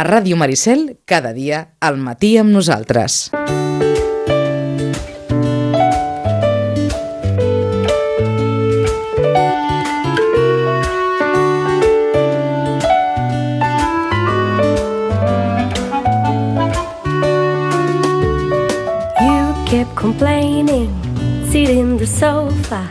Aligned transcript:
a 0.00 0.04
Ràdio 0.04 0.36
Maricel, 0.36 0.96
cada 1.04 1.34
dia 1.36 1.76
al 1.78 1.98
matí 2.00 2.38
amb 2.40 2.56
nosaltres. 2.56 3.28
kept 19.70 19.94
complaining, 19.94 20.90
sitting 21.52 21.78
in 21.78 21.96
the 21.96 22.06
sofa, 22.06 22.82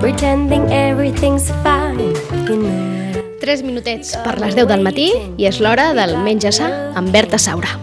pretending 0.00 0.72
everything's 0.72 1.50
fine 1.62 2.00
in 2.50 2.62
there. 2.64 3.05
3 3.46 3.62
minutets 3.62 4.16
per 4.24 4.32
les 4.42 4.56
10 4.58 4.66
del 4.66 4.80
matí 4.82 5.04
i 5.38 5.46
és 5.46 5.60
l'hora 5.62 5.92
del 5.94 6.16
Menja 6.24 6.50
Sa 6.50 6.66
amb 6.98 7.12
Berta 7.14 7.38
Saura. 7.38 7.76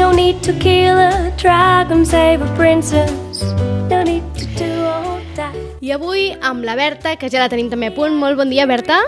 No 0.00 0.08
need 0.16 0.40
to 0.40 0.54
kill 0.56 0.96
a 0.96 1.28
dragon, 1.36 2.06
save 2.06 2.40
a 2.40 2.48
princess. 2.56 3.44
No 3.92 4.00
need 4.02 4.24
to 4.40 4.48
do 4.56 4.70
all 4.88 5.20
that. 5.36 5.52
I 5.84 5.92
avui 5.92 6.30
amb 6.40 6.64
la 6.64 6.78
Berta, 6.80 7.18
que 7.20 7.28
ja 7.28 7.44
la 7.44 7.50
tenim 7.52 7.68
també 7.68 7.92
a 7.92 7.94
punt. 7.94 8.16
Molt 8.16 8.40
bon 8.40 8.48
dia, 8.48 8.64
Berta. 8.64 9.02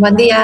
Bon 0.00 0.16
dia. 0.16 0.40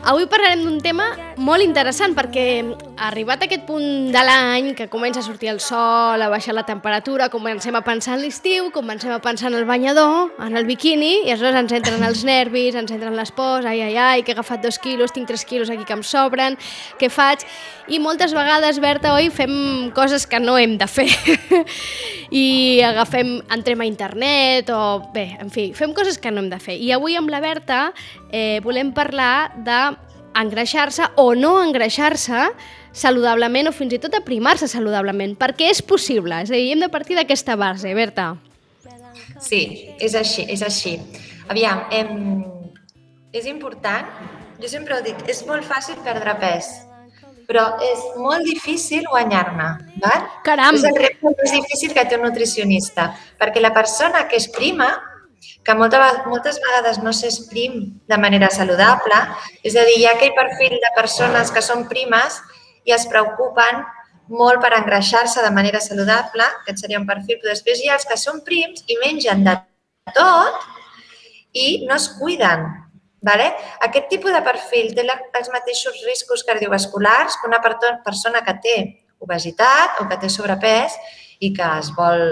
Avui 0.00 0.24
parlarem 0.32 0.62
d'un 0.64 0.78
tema 0.80 1.10
molt 1.36 1.60
interessant 1.60 2.14
perquè 2.16 2.62
arribat 3.04 3.42
a 3.42 3.46
aquest 3.46 3.66
punt 3.68 4.08
de 4.12 4.22
l'any 4.24 4.70
que 4.76 4.86
comença 4.92 5.20
a 5.20 5.24
sortir 5.24 5.50
el 5.52 5.60
sol, 5.60 6.20
a 6.20 6.28
baixar 6.32 6.54
la 6.56 6.64
temperatura, 6.64 7.28
comencem 7.28 7.76
a 7.76 7.82
pensar 7.84 8.16
en 8.16 8.24
l'estiu, 8.24 8.70
comencem 8.72 9.12
a 9.12 9.20
pensar 9.20 9.50
en 9.50 9.58
el 9.58 9.66
banyador, 9.68 10.32
en 10.40 10.56
el 10.56 10.64
biquini, 10.68 11.26
i 11.26 11.34
aleshores 11.34 11.60
ens 11.60 11.74
entren 11.76 12.04
els 12.04 12.24
nervis, 12.24 12.78
ens 12.80 12.92
entren 12.96 13.16
les 13.16 13.32
pors, 13.36 13.68
ai, 13.68 13.82
ai, 13.84 13.96
ai, 13.96 14.24
que 14.24 14.32
he 14.32 14.36
agafat 14.38 14.64
dos 14.64 14.80
quilos, 14.80 15.12
tinc 15.12 15.28
tres 15.28 15.44
quilos 15.44 15.68
aquí 15.68 15.84
que 15.84 15.96
em 15.96 16.04
sobren, 16.04 16.56
què 17.00 17.12
faig? 17.12 17.44
I 17.92 18.00
moltes 18.00 18.32
vegades, 18.36 18.80
Berta, 18.80 19.12
oi, 19.16 19.28
fem 19.28 19.90
coses 19.96 20.26
que 20.26 20.40
no 20.40 20.56
hem 20.56 20.78
de 20.80 20.88
fer. 20.88 21.08
I 22.30 22.80
agafem, 22.86 23.40
entrem 23.52 23.80
a 23.82 23.88
internet, 23.88 24.70
o 24.72 25.10
bé, 25.12 25.34
en 25.40 25.52
fi, 25.52 25.70
fem 25.76 25.92
coses 25.92 26.16
que 26.16 26.32
no 26.32 26.40
hem 26.40 26.52
de 26.52 26.60
fer. 26.62 26.76
I 26.80 26.92
avui 26.96 27.16
amb 27.18 27.32
la 27.32 27.40
Berta 27.42 27.90
eh, 28.30 28.60
volem 28.64 28.94
parlar 28.94 29.50
de 29.56 29.80
engreixar-se 30.38 31.08
o 31.16 31.32
no 31.34 31.56
engreixar-se 31.62 32.50
saludablement 32.92 33.70
o 33.70 33.72
fins 33.74 33.94
i 33.94 34.00
tot 34.02 34.14
aprimar-se 34.18 34.68
saludablement, 34.70 35.36
perquè 35.38 35.70
és 35.70 35.82
possible, 35.82 36.42
és 36.42 36.50
a 36.50 36.56
dir, 36.56 36.70
hem 36.74 36.84
de 36.84 36.90
partir 36.92 37.18
d'aquesta 37.18 37.56
base, 37.58 37.94
Berta. 37.94 38.34
Sí, 39.40 39.62
és 40.00 40.14
així, 40.18 40.44
és 40.50 40.62
així. 40.62 40.98
Aviam, 41.50 41.86
em... 41.90 42.44
és 43.32 43.46
important, 43.46 44.06
jo 44.60 44.68
sempre 44.68 44.96
ho 44.96 45.02
dic, 45.04 45.18
és 45.30 45.42
molt 45.48 45.64
fàcil 45.66 45.98
perdre 46.04 46.34
pes, 46.42 46.68
però 47.50 47.64
és 47.82 48.02
molt 48.20 48.46
difícil 48.46 49.06
guanyar-ne, 49.10 49.70
val? 50.02 50.26
Caram! 50.46 50.76
És 50.78 50.86
el 50.86 50.98
repte 50.98 51.32
més 51.40 51.54
difícil 51.56 51.94
que 51.96 52.04
té 52.06 52.18
un 52.18 52.26
nutricionista, 52.28 53.10
perquè 53.40 53.62
la 53.62 53.72
persona 53.74 54.26
que 54.30 54.38
és 54.38 54.46
prima, 54.54 54.92
que 55.64 55.74
moltes, 55.74 56.20
moltes 56.26 56.58
vegades 56.62 57.00
no 57.04 57.12
s'exprim 57.16 57.80
de 58.08 58.18
manera 58.18 58.50
saludable, 58.50 59.20
és 59.62 59.76
a 59.76 59.86
dir, 59.88 59.98
hi 60.00 60.06
ha 60.08 60.16
aquell 60.16 60.36
perfil 60.36 60.76
de 60.82 60.92
persones 60.96 61.52
que 61.54 61.62
són 61.64 61.86
primes 61.88 62.40
i 62.88 62.94
es 62.96 63.06
preocupen 63.10 63.84
molt 64.30 64.62
per 64.62 64.72
engreixar-se 64.76 65.42
de 65.42 65.50
manera 65.50 65.80
saludable, 65.82 66.46
aquest 66.62 66.84
seria 66.84 67.00
un 67.00 67.08
perfil, 67.08 67.40
però 67.40 67.50
després 67.50 67.80
hi 67.80 67.90
ha 67.90 67.96
els 67.98 68.06
que 68.06 68.18
són 68.20 68.44
prims 68.46 68.84
i 68.86 68.98
mengen 69.02 69.42
de 69.46 69.56
tot 70.14 70.60
i 71.52 71.84
no 71.88 71.96
es 71.96 72.08
cuiden. 72.18 72.68
Vale? 73.20 73.50
Aquest 73.84 74.06
tipus 74.08 74.32
de 74.32 74.40
perfil 74.40 74.94
té 74.96 75.04
els 75.04 75.50
mateixos 75.52 75.98
riscos 76.06 76.44
cardiovasculars 76.48 77.36
que 77.36 77.50
una 77.50 77.60
persona 77.60 78.40
que 78.46 78.54
té 78.64 78.76
obesitat 79.20 80.00
o 80.00 80.06
que 80.08 80.16
té 80.22 80.30
sobrepès 80.32 80.96
i 81.44 81.52
que 81.52 81.66
es 81.82 81.90
vol 81.96 82.22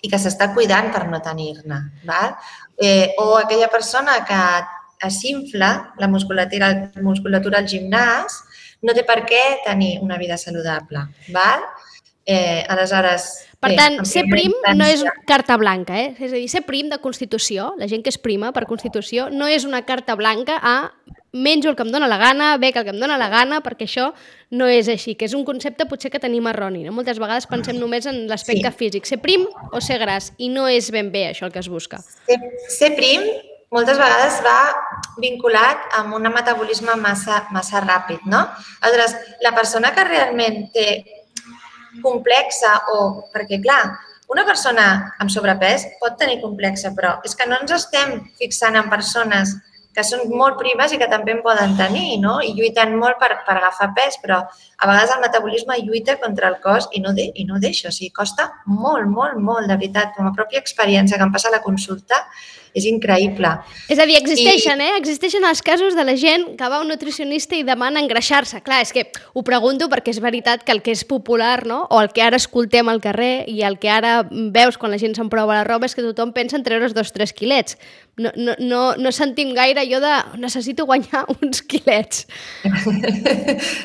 i 0.00 0.10
que 0.10 0.18
s'està 0.18 0.50
cuidant 0.54 0.90
per 0.94 1.04
no 1.10 1.20
tenir-ne. 1.22 1.80
Eh, 2.80 3.12
o 3.20 3.36
aquella 3.38 3.68
persona 3.70 4.22
que 4.26 5.10
s'infla 5.10 5.94
la 5.98 6.08
musculatura, 6.08 6.72
la 6.94 7.04
musculatura 7.04 7.58
al 7.58 7.68
gimnàs 7.68 8.40
no 8.82 8.94
té 8.94 9.04
per 9.06 9.22
què 9.28 9.42
tenir 9.66 9.96
una 10.02 10.18
vida 10.18 10.38
saludable. 10.38 11.06
Val? 11.34 11.64
Eh, 12.26 12.62
aleshores... 12.70 13.48
Per 13.62 13.76
tant, 13.78 14.00
ser 14.10 14.24
prim 14.26 14.50
no 14.74 14.86
és 14.90 15.04
carta 15.26 15.54
blanca, 15.54 15.94
eh? 15.94 16.16
És 16.18 16.32
a 16.32 16.34
dir, 16.34 16.48
ser 16.50 16.64
prim 16.66 16.88
de 16.90 16.98
Constitució, 16.98 17.68
la 17.78 17.86
gent 17.86 18.02
que 18.02 18.10
és 18.10 18.18
prima 18.18 18.50
per 18.50 18.64
Constitució, 18.66 19.28
no 19.30 19.46
és 19.46 19.62
una 19.68 19.84
carta 19.86 20.16
blanca 20.18 20.56
a 20.58 20.76
menjo 21.32 21.70
el 21.70 21.76
que 21.76 21.82
em 21.82 21.92
dóna 21.92 22.08
la 22.08 22.18
gana, 22.20 22.56
bec 22.60 22.76
el 22.76 22.84
que 22.84 22.92
em 22.92 23.00
dóna 23.00 23.16
la 23.18 23.28
gana, 23.32 23.62
perquè 23.64 23.86
això 23.88 24.10
no 24.52 24.68
és 24.68 24.88
així, 24.92 25.14
que 25.16 25.24
és 25.24 25.34
un 25.34 25.46
concepte 25.48 25.86
potser 25.88 26.12
que 26.12 26.20
tenim 26.20 26.46
erroni. 26.50 26.84
No? 26.84 26.92
Moltes 26.92 27.20
vegades 27.20 27.48
pensem 27.48 27.80
només 27.80 28.06
en 28.06 28.26
l'aspecte 28.28 28.68
sí. 28.68 28.78
físic, 28.78 29.08
ser 29.08 29.18
prim 29.24 29.46
o 29.72 29.80
ser 29.80 29.98
gras, 30.02 30.32
i 30.36 30.52
no 30.52 30.68
és 30.68 30.92
ben 30.92 31.08
bé 31.12 31.30
això 31.30 31.48
el 31.48 31.54
que 31.54 31.62
es 31.64 31.70
busca. 31.72 32.02
Ser, 32.28 32.38
ser 32.68 32.92
prim 32.98 33.24
moltes 33.72 33.96
vegades 33.96 34.38
va 34.44 34.58
vinculat 35.22 35.96
amb 35.96 36.14
un 36.18 36.28
metabolisme 36.34 36.94
massa, 37.00 37.46
massa 37.56 37.80
ràpid, 37.80 38.28
no? 38.28 38.44
Aleshores, 38.84 39.16
la 39.40 39.54
persona 39.56 39.94
que 39.96 40.04
realment 40.04 40.66
té 40.76 40.88
complexa 42.04 42.76
o... 42.92 42.98
Perquè, 43.32 43.62
clar, 43.64 43.80
una 44.32 44.44
persona 44.48 44.86
amb 45.20 45.32
sobrepès 45.32 45.86
pot 46.00 46.18
tenir 46.20 46.42
complexa, 46.44 46.92
però 46.96 47.18
és 47.24 47.36
que 47.36 47.48
no 47.48 47.58
ens 47.60 47.72
estem 47.76 48.18
fixant 48.40 48.76
en 48.76 48.92
persones 48.92 49.56
que 49.94 50.04
són 50.06 50.24
molt 50.32 50.56
primes 50.60 50.94
i 50.94 50.98
que 51.00 51.08
també 51.10 51.34
en 51.36 51.42
poden 51.44 51.76
tenir, 51.76 52.16
no? 52.22 52.38
I 52.40 52.54
lluiten 52.56 52.96
molt 53.00 53.20
per, 53.20 53.30
per 53.46 53.58
agafar 53.58 53.90
pes, 53.96 54.18
però 54.22 54.40
a 54.42 54.88
vegades 54.88 55.12
el 55.14 55.20
metabolisme 55.24 55.78
lluita 55.82 56.16
contra 56.22 56.48
el 56.48 56.58
cos 56.64 56.88
i 56.92 57.02
no, 57.04 57.12
de, 57.16 57.28
i 57.34 57.44
no 57.48 57.60
deixa. 57.60 57.90
O 57.90 57.94
sigui, 57.94 58.12
costa 58.16 58.48
molt, 58.66 59.06
molt, 59.06 59.38
molt, 59.38 59.68
de 59.68 59.76
veritat. 59.76 60.16
Com 60.16 60.30
a 60.30 60.34
pròpia 60.36 60.62
experiència 60.62 61.20
que 61.20 61.28
em 61.28 61.34
passa 61.34 61.52
a 61.52 61.56
la 61.56 61.62
consulta, 61.64 62.24
és 62.74 62.86
increïble. 62.88 63.50
És 63.92 64.00
a 64.00 64.06
dir, 64.08 64.16
existeixen, 64.18 64.80
I... 64.80 64.88
eh? 64.88 64.98
Existeixen 65.00 65.44
els 65.44 65.62
casos 65.64 65.96
de 65.96 66.04
la 66.08 66.14
gent 66.16 66.46
que 66.56 66.68
va 66.72 66.80
a 66.80 66.84
un 66.84 66.88
nutricionista 66.90 67.56
i 67.58 67.64
demana 67.66 68.00
engreixar-se. 68.00 68.62
Clar, 68.64 68.80
és 68.86 68.94
que 68.96 69.04
ho 69.32 69.44
pregunto 69.46 69.90
perquè 69.92 70.14
és 70.14 70.22
veritat 70.24 70.64
que 70.64 70.72
el 70.74 70.82
que 70.84 70.94
és 70.96 71.04
popular, 71.08 71.66
no? 71.68 71.82
o 71.90 72.00
el 72.00 72.12
que 72.16 72.24
ara 72.24 72.40
escoltem 72.40 72.88
al 72.88 73.02
carrer 73.04 73.44
i 73.50 73.62
el 73.68 73.78
que 73.82 73.92
ara 73.92 74.22
veus 74.30 74.78
quan 74.80 74.94
la 74.94 75.00
gent 75.00 75.16
s'emprova 75.18 75.60
la 75.60 75.66
roba 75.68 75.88
és 75.88 75.96
que 75.96 76.04
tothom 76.04 76.32
pensa 76.32 76.56
en 76.56 76.64
treure's 76.64 76.96
dos 76.96 77.12
tres 77.12 77.36
quilets. 77.36 77.76
No, 78.18 78.28
no, 78.36 78.52
no, 78.58 78.80
no 79.00 79.10
sentim 79.10 79.54
gaire 79.56 79.86
jo 79.88 79.96
de 80.02 80.10
necessito 80.36 80.84
guanyar 80.84 81.22
uns 81.32 81.62
quilets. 81.64 82.26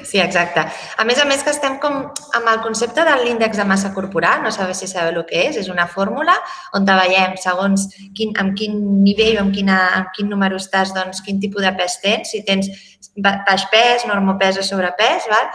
Sí, 0.04 0.20
exacte. 0.20 0.66
A 1.00 1.06
més 1.08 1.22
a 1.24 1.26
més 1.30 1.46
que 1.46 1.54
estem 1.56 1.78
com 1.80 1.96
amb 2.36 2.52
el 2.52 2.60
concepte 2.66 3.06
de 3.08 3.14
l'índex 3.22 3.56
de 3.56 3.66
massa 3.70 3.94
corporal, 3.96 4.44
no 4.44 4.52
sabeu 4.52 4.76
si 4.76 4.90
sabeu 4.92 5.22
el 5.22 5.26
que 5.30 5.46
és, 5.48 5.62
és 5.64 5.72
una 5.72 5.88
fórmula 5.88 6.36
on 6.76 6.84
veiem 6.88 7.38
segons 7.40 7.88
quin, 8.18 8.36
amb 8.36 8.52
quin 8.60 8.76
nivell 9.06 9.40
o 9.40 9.46
amb, 9.46 9.56
quina, 9.56 9.80
amb 10.02 10.12
quin 10.18 10.28
número 10.28 10.60
estàs, 10.60 10.92
doncs 10.96 11.24
quin 11.24 11.40
tipus 11.40 11.64
de 11.64 11.72
pes 11.80 12.00
tens, 12.04 12.36
si 12.36 12.44
tens 12.44 12.68
baix 13.16 13.66
pes, 13.72 14.06
normopès 14.10 14.60
o 14.62 14.66
sobrepès. 14.66 15.30
Val? 15.32 15.48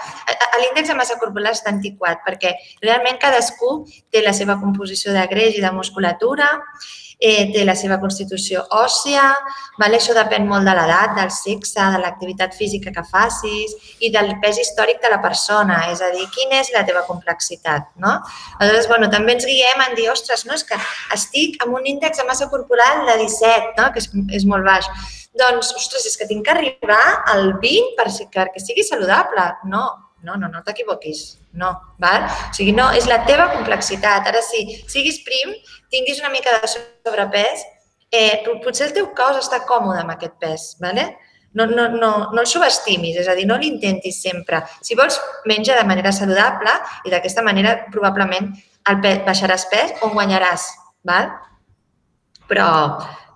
L'índex 0.63 0.89
de 0.89 0.97
massa 0.99 1.19
corporal 1.21 1.53
està 1.53 1.71
antiquat 1.75 2.25
perquè 2.27 2.57
realment 2.83 3.21
cadascú 3.23 3.83
té 4.11 4.25
la 4.25 4.35
seva 4.37 4.59
composició 4.61 5.15
de 5.15 5.27
greix 5.31 5.59
i 5.59 5.65
de 5.65 5.73
musculatura, 5.75 6.49
eh, 7.23 7.53
té 7.55 7.63
la 7.65 7.77
seva 7.79 8.01
constitució 8.03 8.65
òssia, 8.75 9.23
vale? 9.79 10.01
això 10.01 10.15
depèn 10.17 10.49
molt 10.51 10.67
de 10.67 10.75
l'edat, 10.75 11.15
del 11.15 11.31
sexe, 11.31 11.87
de 11.95 12.01
l'activitat 12.03 12.57
física 12.59 12.91
que 12.95 13.05
facis 13.07 13.77
i 14.03 14.11
del 14.15 14.34
pes 14.43 14.59
històric 14.65 14.99
de 15.05 15.13
la 15.13 15.21
persona, 15.23 15.84
és 15.93 16.03
a 16.03 16.11
dir, 16.17 16.27
quina 16.34 16.59
és 16.59 16.73
la 16.75 16.83
teva 16.89 17.05
complexitat. 17.07 17.93
No? 18.03 18.19
Aleshores, 18.59 18.91
bueno, 18.91 19.11
també 19.15 19.37
ens 19.37 19.47
guiem 19.47 19.87
en 19.87 19.97
dir, 19.99 20.11
ostres, 20.11 20.45
no, 20.49 20.59
és 20.59 20.67
que 20.67 20.79
estic 21.15 21.63
amb 21.63 21.79
un 21.79 21.87
índex 21.95 22.19
de 22.19 22.27
massa 22.27 22.51
corporal 22.51 23.07
de 23.07 23.21
17, 23.23 23.77
no? 23.79 23.93
que 23.95 24.03
és, 24.03 24.11
és 24.43 24.49
molt 24.49 24.67
baix. 24.67 24.91
Doncs, 25.38 25.72
ostres, 25.78 26.06
és 26.10 26.16
que 26.20 26.28
tinc 26.28 26.44
que 26.44 26.53
arribar 26.53 27.24
al 27.33 27.54
20 27.62 27.95
per, 27.97 28.09
perquè 28.34 28.60
sigui 28.60 28.84
saludable. 28.84 29.47
No, 29.72 29.84
no, 30.27 30.36
no, 30.36 30.51
no 30.53 30.62
t'equivoquis. 30.66 31.24
No, 31.59 31.72
val? 32.01 32.28
O 32.28 32.54
sigui, 32.57 32.74
no, 32.77 32.91
és 32.97 33.09
la 33.09 33.22
teva 33.28 33.51
complexitat. 33.54 34.28
Ara 34.28 34.45
sí, 34.45 34.65
siguis 34.92 35.22
prim, 35.27 35.57
tinguis 35.92 36.21
una 36.21 36.33
mica 36.33 36.54
de 36.60 36.71
sobrepès, 36.74 37.66
eh, 38.12 38.45
potser 38.65 38.91
el 38.91 38.97
teu 38.97 39.12
cos 39.16 39.41
està 39.41 39.65
còmode 39.68 40.04
amb 40.04 40.15
aquest 40.15 40.36
pes, 40.41 40.72
¿vale? 40.80 41.10
no, 41.54 41.66
no, 41.66 41.89
no, 41.89 42.33
no 42.33 42.41
el 42.41 42.47
subestimis, 42.47 43.16
és 43.21 43.28
a 43.28 43.34
dir, 43.36 43.45
no 43.48 43.59
l'intentis 43.60 44.22
sempre. 44.24 44.62
Si 44.84 44.97
vols, 44.98 45.18
menja 45.48 45.77
de 45.77 45.84
manera 45.89 46.12
saludable 46.12 46.72
i 47.07 47.12
d'aquesta 47.12 47.45
manera 47.45 47.77
probablement 47.92 48.51
el 48.89 49.01
pes, 49.04 49.21
baixaràs 49.27 49.66
pes 49.72 49.92
o 50.03 50.10
guanyaràs, 50.15 50.68
val? 51.09 51.28
Però, 52.48 52.68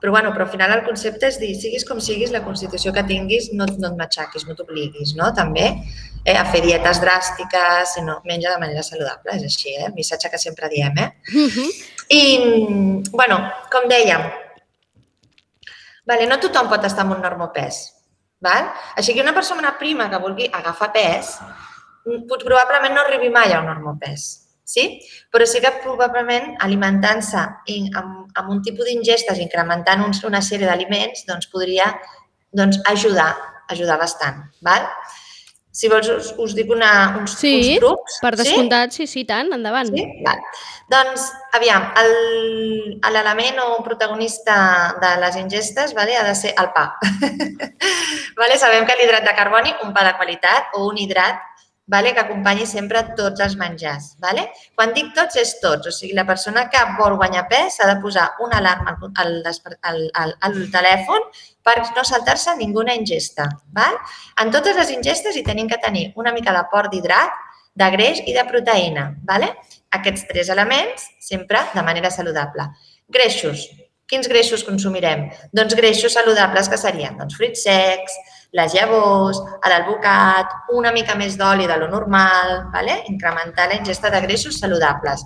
però, 0.07 0.15
bueno, 0.15 0.31
però 0.31 0.45
al 0.45 0.53
final 0.53 0.71
el 0.71 0.85
concepte 0.87 1.27
és 1.27 1.41
dir, 1.43 1.51
siguis 1.59 1.83
com 1.85 1.99
siguis, 1.99 2.31
la 2.31 2.45
constitució 2.45 2.93
que 2.95 3.03
tinguis, 3.03 3.49
no, 3.59 3.67
no 3.67 3.91
et 3.91 3.99
matxaquis, 3.99 4.47
no 4.47 4.55
t'obliguis, 4.55 5.17
no? 5.19 5.33
També 5.35 5.67
eh, 5.67 6.37
a 6.39 6.45
fer 6.47 6.63
dietes 6.63 7.03
dràstiques, 7.03 7.97
sinó 7.97 8.21
menja 8.23 8.55
de 8.55 8.63
manera 8.63 8.87
saludable, 8.87 9.35
és 9.35 9.43
així, 9.51 9.75
eh? 9.75 9.91
missatge 9.99 10.31
que 10.31 10.39
sempre 10.39 10.71
diem, 10.71 10.95
eh? 11.03 11.11
Uh 11.35 11.51
-huh. 11.51 11.71
I, 12.07 12.23
bueno, 13.11 13.41
com 13.73 13.91
dèiem, 13.91 14.31
Vale? 16.07 16.27
No 16.31 16.39
tothom 16.39 16.69
pot 16.71 16.85
estar 16.87 17.03
amb 17.03 17.17
un 17.17 17.21
normopès. 17.21 17.81
Val? 18.39 18.71
Així 18.95 19.13
que 19.13 19.25
una 19.25 19.35
persona 19.35 19.75
prima 19.79 20.07
que 20.09 20.23
vulgui 20.23 20.47
agafar 20.53 20.93
pes, 20.95 21.41
probablement 22.45 22.95
no 22.95 23.03
arribi 23.03 23.31
mai 23.35 23.53
a 23.53 23.59
un 23.59 23.67
normopès. 23.67 24.46
Sí? 24.67 24.87
Però 25.31 25.47
sí 25.47 25.61
que 25.63 25.71
probablement 25.79 26.57
alimentant-se 26.67 27.39
amb, 27.39 28.33
amb 28.35 28.49
un 28.51 28.63
tipus 28.67 28.89
d'ingestes, 28.91 29.39
incrementant 29.39 30.03
uns, 30.03 30.25
una 30.27 30.43
sèrie 30.43 30.67
d'aliments, 30.67 31.23
doncs 31.29 31.47
podria 31.53 31.93
doncs, 32.57 32.81
ajudar, 32.91 33.31
ajudar 33.71 34.01
bastant. 34.01 34.43
Val? 34.67 34.89
Si 35.77 35.91
vols 35.93 36.09
us, 36.09 36.31
us 36.41 36.55
dic 36.57 36.71
una, 36.73 36.89
uns, 37.21 37.35
Sí, 37.37 37.53
uns 37.77 37.83
trucs. 37.85 38.15
Per 38.25 38.31
descomptat, 38.41 38.95
sí, 38.97 39.07
sí, 39.07 39.27
tant, 39.29 39.51
endavant. 39.53 39.91
Sí? 39.93 40.07
Val. 40.25 40.41
Doncs, 40.89 41.27
aviam, 41.59 41.91
el- 42.01 42.97
l'element 43.13 43.61
o 43.67 43.83
protagonista 43.85 44.57
de 45.03 45.11
les 45.21 45.37
ingestes 45.37 45.93
vale, 45.95 46.17
ha 46.17 46.25
de 46.25 46.35
ser 46.35 46.55
el 46.59 46.73
pa. 46.73 46.87
vale? 48.41 48.57
Sabem 48.59 48.87
que 48.89 48.97
l'hidrat 48.99 49.29
de 49.29 49.35
carboni, 49.37 49.75
un 49.85 49.93
pa 49.93 50.07
de 50.09 50.17
qualitat 50.17 50.75
o 50.75 50.89
un 50.89 50.99
hidrat 50.99 51.39
vale, 51.87 52.13
que 52.15 52.21
acompanyi 52.21 52.67
sempre 52.67 53.03
tots 53.19 53.41
els 53.45 53.57
menjars. 53.59 54.13
Vale? 54.23 54.49
Quan 54.75 54.93
dic 54.97 55.13
tots, 55.15 55.39
és 55.41 55.55
tots. 55.63 55.87
O 55.87 55.95
sigui, 55.95 56.15
la 56.19 56.27
persona 56.29 56.67
que 56.73 56.83
vol 56.99 57.17
guanyar 57.21 57.47
pes 57.51 57.79
s'ha 57.79 57.89
de 57.93 57.97
posar 58.03 58.27
una 58.43 58.59
alarma 58.59 58.97
al, 59.23 59.39
al, 59.47 60.03
al, 60.23 60.35
al, 60.49 60.61
telèfon 60.75 61.31
per 61.67 61.79
no 61.97 62.05
saltar-se 62.05 62.57
ninguna 62.59 62.95
ingesta. 62.99 63.49
Val? 63.75 63.99
En 64.43 64.53
totes 64.55 64.77
les 64.79 64.93
ingestes 64.99 65.37
hi 65.37 65.47
tenim 65.47 65.71
que 65.71 65.81
tenir 65.83 66.11
una 66.17 66.35
mica 66.35 66.55
d'aport 66.55 66.93
d'hidrat, 66.93 67.43
de 67.77 67.91
greix 67.93 68.23
i 68.27 68.35
de 68.35 68.45
proteïna. 68.49 69.11
Vale? 69.29 69.53
Aquests 69.97 70.27
tres 70.31 70.51
elements 70.53 71.11
sempre 71.23 71.61
de 71.75 71.83
manera 71.87 72.11
saludable. 72.11 72.71
Greixos. 73.09 73.69
Quins 74.07 74.29
greixos 74.31 74.63
consumirem? 74.63 75.27
Doncs 75.55 75.75
greixos 75.75 76.15
saludables 76.15 76.69
que 76.71 76.79
serien 76.79 77.17
doncs, 77.19 77.35
fruits 77.39 77.65
secs, 77.67 78.15
les 78.57 78.75
llavors, 78.75 79.43
l'alvocat, 79.69 80.55
una 80.73 80.93
mica 80.95 81.17
més 81.19 81.37
d'oli 81.37 81.67
de 81.69 81.77
lo 81.77 81.91
normal, 81.93 82.71
vale? 82.73 83.03
incrementar 83.11 83.69
la 83.69 83.77
ingesta 83.81 84.11
de 84.11 84.23
greixos 84.25 84.61
saludables. 84.63 85.25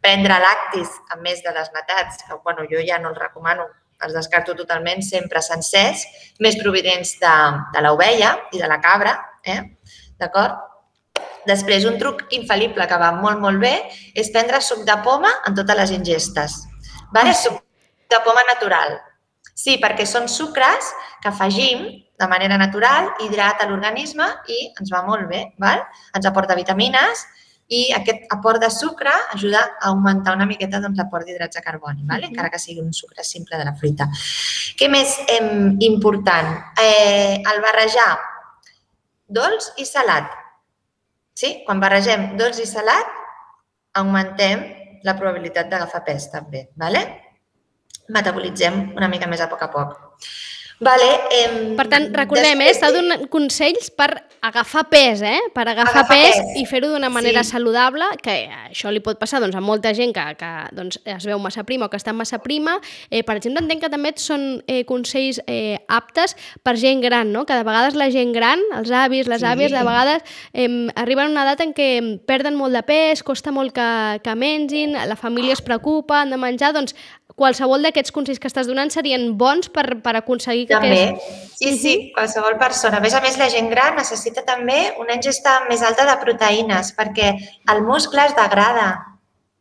Prendre 0.00 0.38
lactis 0.40 0.94
amb 1.12 1.20
més 1.26 1.42
de 1.44 1.52
desnatats, 1.52 2.24
que 2.24 2.38
bueno, 2.44 2.64
jo 2.70 2.80
ja 2.86 2.98
no 2.98 3.12
els 3.12 3.20
recomano, 3.20 3.66
els 4.00 4.16
descarto 4.16 4.54
totalment, 4.56 5.04
sempre 5.04 5.42
sencers, 5.44 6.06
més 6.40 6.56
providents 6.62 7.18
de, 7.20 7.34
de 7.74 7.84
l'ovella 7.84 8.32
i 8.56 8.62
de 8.62 8.70
la 8.70 8.80
cabra, 8.80 9.18
eh? 9.44 9.60
d'acord? 10.16 10.66
Després, 11.48 11.84
un 11.88 11.96
truc 12.00 12.26
infal·lible 12.36 12.84
que 12.88 13.00
va 13.00 13.12
molt, 13.16 13.40
molt 13.40 13.60
bé 13.60 13.74
és 14.16 14.32
prendre 14.32 14.60
suc 14.64 14.86
de 14.88 14.96
poma 15.04 15.30
en 15.48 15.56
totes 15.56 15.76
les 15.76 15.92
ingestes. 15.96 16.56
Vale? 17.12 17.36
Suc 17.36 17.60
de 18.12 18.24
poma 18.24 18.44
natural. 18.48 18.96
Sí, 19.60 19.76
perquè 19.82 20.06
són 20.08 20.28
sucres 20.30 20.88
que 21.20 21.28
afegim 21.28 21.84
de 22.20 22.28
manera 22.28 22.56
natural, 22.60 23.10
hidrata 23.24 23.66
l'organisme 23.68 24.26
i 24.48 24.58
ens 24.70 24.92
va 24.92 25.02
molt 25.04 25.28
bé. 25.28 25.42
Val? 25.60 25.82
Ens 26.16 26.28
aporta 26.28 26.56
vitamines 26.56 27.26
i 27.70 27.82
aquest 27.94 28.26
aport 28.34 28.60
de 28.62 28.70
sucre 28.72 29.12
ajuda 29.34 29.60
a 29.62 29.92
augmentar 29.92 30.34
una 30.34 30.46
miqueta 30.48 30.80
doncs, 30.82 30.98
l'aport 30.98 31.28
d'hidrats 31.28 31.56
de 31.56 31.62
carboni, 31.62 32.02
vale? 32.08 32.26
encara 32.26 32.50
que 32.50 32.58
sigui 32.58 32.82
un 32.82 32.92
sucre 32.92 33.24
simple 33.24 33.60
de 33.60 33.68
la 33.68 33.76
fruita. 33.78 34.08
Què 34.80 34.88
més 34.90 35.14
eh, 35.28 35.40
important? 35.86 36.50
Eh, 36.82 37.38
el 37.38 37.62
barrejar 37.62 38.10
dolç 39.28 39.70
i 39.78 39.86
salat. 39.86 40.28
Sí? 41.36 41.60
Quan 41.66 41.80
barregem 41.80 42.32
dolç 42.40 42.58
i 42.64 42.68
salat, 42.68 43.16
augmentem 44.00 44.66
la 45.06 45.16
probabilitat 45.16 45.70
d'agafar 45.70 46.02
pes 46.08 46.26
també. 46.32 46.66
Vale? 46.76 47.04
Metabolitzem 48.10 48.92
una 48.96 49.08
mica 49.08 49.28
més 49.30 49.40
a 49.40 49.48
poc 49.50 49.62
a 49.62 49.70
poc. 49.72 49.98
Vale, 50.80 51.04
eh, 51.30 51.74
Per 51.76 51.84
tant, 51.92 52.06
recordem, 52.16 52.62
eh, 52.64 52.70
està 52.72 52.88
donant 52.90 53.26
consells 53.28 53.90
per 53.92 54.06
agafar 54.40 54.86
pes, 54.88 55.20
eh? 55.20 55.36
Per 55.52 55.66
agafar, 55.68 55.90
Agafar 56.06 56.16
pes, 56.16 56.38
pes. 56.38 56.54
i 56.56 56.64
fer-ho 56.64 56.88
d'una 56.88 57.10
manera 57.12 57.42
Sí. 57.44 57.50
saludable, 57.50 58.06
que 58.22 58.48
això 58.70 58.90
li 58.90 59.00
pot 59.00 59.18
passar 59.20 59.40
doncs, 59.42 59.54
a 59.54 59.60
molta 59.60 59.92
gent 59.92 60.14
que, 60.14 60.24
que 60.38 60.50
doncs, 60.72 60.98
es 61.04 61.26
veu 61.26 61.38
massa 61.38 61.64
prima 61.64 61.84
o 61.84 61.90
que 61.90 61.98
està 61.98 62.14
massa 62.14 62.38
prima. 62.38 62.78
Eh, 63.10 63.22
per 63.22 63.36
exemple, 63.36 63.60
entenc 63.60 63.82
que 63.82 63.90
també 63.90 64.14
són 64.16 64.64
eh, 64.66 64.86
consells 64.86 65.42
eh, 65.46 65.76
aptes 65.86 66.34
per 66.62 66.78
gent 66.78 67.02
gran, 67.02 67.30
no? 67.30 67.44
Que 67.44 67.52
de 67.60 67.62
vegades 67.62 67.94
la 67.94 68.08
gent 68.10 68.32
gran, 68.32 68.58
els 68.74 68.90
avis, 68.90 69.26
les 69.28 69.40
Sí. 69.42 69.46
àvies, 69.46 69.70
de 69.72 69.84
vegades 69.84 70.22
eh, 70.54 70.88
arriben 70.96 71.26
a 71.26 71.30
una 71.30 71.42
edat 71.42 71.60
en 71.60 71.74
què 71.74 72.24
perden 72.24 72.54
molt 72.56 72.72
de 72.72 72.82
pes, 72.82 73.22
costa 73.22 73.52
molt 73.52 73.74
que, 73.74 74.20
que 74.24 74.34
mengin, 74.34 74.94
la 74.94 75.16
família 75.16 75.52
es 75.52 75.60
preocupa, 75.60 76.22
han 76.22 76.30
de 76.30 76.38
menjar, 76.38 76.72
doncs 76.72 76.94
qualsevol 77.40 77.86
d'aquests 77.86 78.12
consells 78.14 78.40
que 78.40 78.48
estàs 78.50 78.68
donant 78.68 78.92
serien 78.92 79.30
bons 79.40 79.70
per, 79.72 79.86
per 80.04 80.14
aconseguir 80.18 80.66
que 80.68 80.76
També. 80.76 81.02
aquest... 81.08 81.38
Sí, 81.60 81.72
sí, 81.80 81.94
qualsevol 82.16 82.58
persona. 82.60 83.00
A 83.00 83.04
més 83.04 83.16
a 83.16 83.20
més, 83.24 83.38
la 83.40 83.50
gent 83.52 83.68
gran 83.72 83.96
necessita 83.98 84.44
també 84.48 84.78
una 85.00 85.16
ingesta 85.16 85.62
més 85.68 85.84
alta 85.86 86.06
de 86.08 86.16
proteïnes 86.22 86.92
perquè 86.96 87.32
el 87.72 87.82
muscle 87.88 88.24
es 88.28 88.36
degrada 88.36 88.90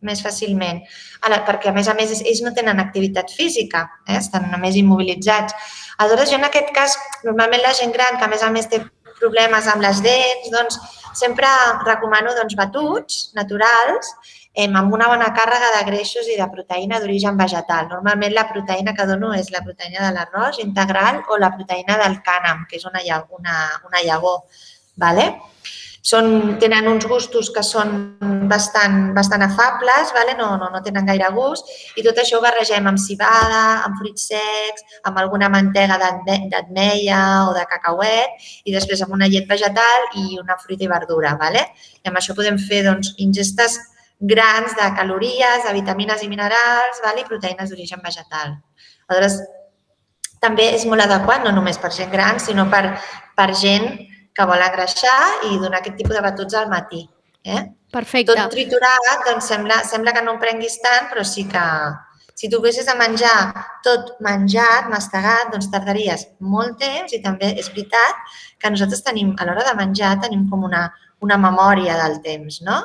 més 0.05 0.21
fàcilment. 0.23 0.83
Perquè, 1.19 1.71
a 1.71 1.75
més 1.75 1.89
a 1.91 1.95
més, 1.97 2.13
ells 2.21 2.43
no 2.45 2.53
tenen 2.55 2.79
activitat 2.79 3.33
física, 3.35 3.83
eh? 4.07 4.19
estan 4.19 4.47
només 4.51 4.77
immobilitzats. 4.79 5.55
Aleshores, 5.99 6.31
jo 6.31 6.39
en 6.39 6.47
aquest 6.47 6.71
cas, 6.75 6.95
normalment 7.25 7.65
la 7.65 7.75
gent 7.75 7.91
gran, 7.95 8.15
que 8.19 8.27
a 8.27 8.31
més 8.31 8.45
a 8.45 8.51
més 8.55 8.69
té 8.71 8.79
problemes 9.19 9.67
amb 9.67 9.83
les 9.83 9.99
dents, 10.05 10.47
doncs 10.53 10.79
sempre 11.19 11.47
recomano 11.83 12.31
doncs, 12.37 12.55
batuts 12.55 13.17
naturals 13.35 14.13
amb 14.57 14.93
una 14.93 15.07
bona 15.07 15.29
càrrega 15.35 15.69
de 15.77 15.83
greixos 15.91 16.27
i 16.27 16.37
de 16.39 16.47
proteïna 16.51 16.99
d'origen 16.99 17.37
vegetal. 17.37 17.87
Normalment 17.89 18.33
la 18.33 18.47
proteïna 18.49 18.95
que 18.97 19.05
dono 19.05 19.33
és 19.33 19.51
la 19.51 19.61
proteïna 19.65 20.07
de 20.07 20.13
l'arròs 20.15 20.59
integral 20.59 21.21
o 21.29 21.37
la 21.37 21.53
proteïna 21.55 21.97
del 22.01 22.19
cànem, 22.25 22.65
que 22.69 22.77
és 22.77 22.85
una, 22.85 22.99
una, 23.37 23.57
una 23.87 24.03
llavor. 24.03 24.41
Vale? 24.99 25.29
Són, 26.01 26.57
tenen 26.59 26.87
uns 26.87 27.05
gustos 27.05 27.49
que 27.53 27.61
són 27.61 27.91
bastant, 28.49 29.11
bastant 29.13 29.43
afables, 29.43 30.13
vale? 30.15 30.33
no, 30.39 30.55
no, 30.57 30.69
no 30.71 30.79
tenen 30.81 31.05
gaire 31.05 31.27
gust, 31.35 31.67
i 31.99 32.03
tot 32.05 32.17
això 32.17 32.39
ho 32.39 32.41
barregem 32.41 32.87
amb 32.87 32.97
cibada, 32.97 33.83
amb 33.83 33.99
fruits 33.99 34.29
secs, 34.31 34.85
amb 35.03 35.19
alguna 35.19 35.51
mantega 35.51 35.99
d'atme- 35.99 36.47
d'ametlla 36.49 37.21
o 37.49 37.53
de 37.53 37.67
cacauet, 37.69 38.49
i 38.63 38.73
després 38.73 39.03
amb 39.03 39.13
una 39.19 39.27
llet 39.27 39.47
vegetal 39.47 40.09
i 40.23 40.39
una 40.39 40.57
fruita 40.57 40.87
i 40.87 40.91
verdura. 40.91 41.35
Vale? 41.39 41.67
I 42.01 42.09
amb 42.09 42.17
això 42.17 42.35
podem 42.35 42.57
fer 42.57 42.85
doncs, 42.87 43.13
ingestes 43.19 43.77
grans 44.19 44.75
de 44.75 44.89
calories, 44.97 45.63
de 45.65 45.73
vitamines 45.73 46.23
i 46.23 46.29
minerals 46.31 46.99
vale? 47.03 47.23
i 47.23 47.27
proteïnes 47.29 47.71
d'origen 47.71 48.03
vegetal. 48.03 48.57
Aleshores, 49.07 49.39
també 50.43 50.69
és 50.75 50.85
molt 50.87 51.03
adequat, 51.03 51.43
no 51.43 51.53
només 51.55 51.79
per 51.79 51.91
gent 51.95 52.11
gran, 52.11 52.39
sinó 52.39 52.67
per, 52.71 52.83
per 53.35 53.49
gent 53.55 53.87
que 54.35 54.47
vol 54.47 54.61
engreixar 54.63 55.47
i 55.49 55.57
donar 55.59 55.79
aquest 55.79 55.97
tipus 55.99 56.15
de 56.15 56.23
batuts 56.23 56.55
al 56.55 56.69
matí. 56.71 57.05
Eh? 57.43 57.63
Perfecte. 57.91 58.35
Tot 58.35 58.53
triturat, 58.53 59.25
doncs 59.25 59.49
sembla, 59.51 59.81
sembla 59.87 60.13
que 60.15 60.23
no 60.23 60.35
en 60.35 60.43
prenguis 60.43 60.77
tant, 60.83 61.09
però 61.11 61.25
sí 61.27 61.47
que 61.49 61.63
si 62.39 62.47
tu 62.47 62.59
haguessis 62.59 62.87
a 62.87 62.95
menjar 62.95 63.35
tot 63.83 64.13
menjat, 64.23 64.87
mastegat, 64.91 65.49
doncs 65.51 65.67
tardaries 65.73 66.27
molt 66.39 66.77
temps 66.79 67.11
i 67.11 67.19
també 67.23 67.49
és 67.59 67.67
veritat 67.73 68.37
que 68.61 68.71
nosaltres 68.71 69.03
tenim, 69.03 69.33
a 69.35 69.47
l'hora 69.47 69.65
de 69.67 69.75
menjar, 69.75 70.13
tenim 70.23 70.45
com 70.51 70.63
una, 70.63 70.85
una 71.25 71.35
memòria 71.41 71.97
del 71.99 72.21
temps, 72.23 72.61
no? 72.63 72.79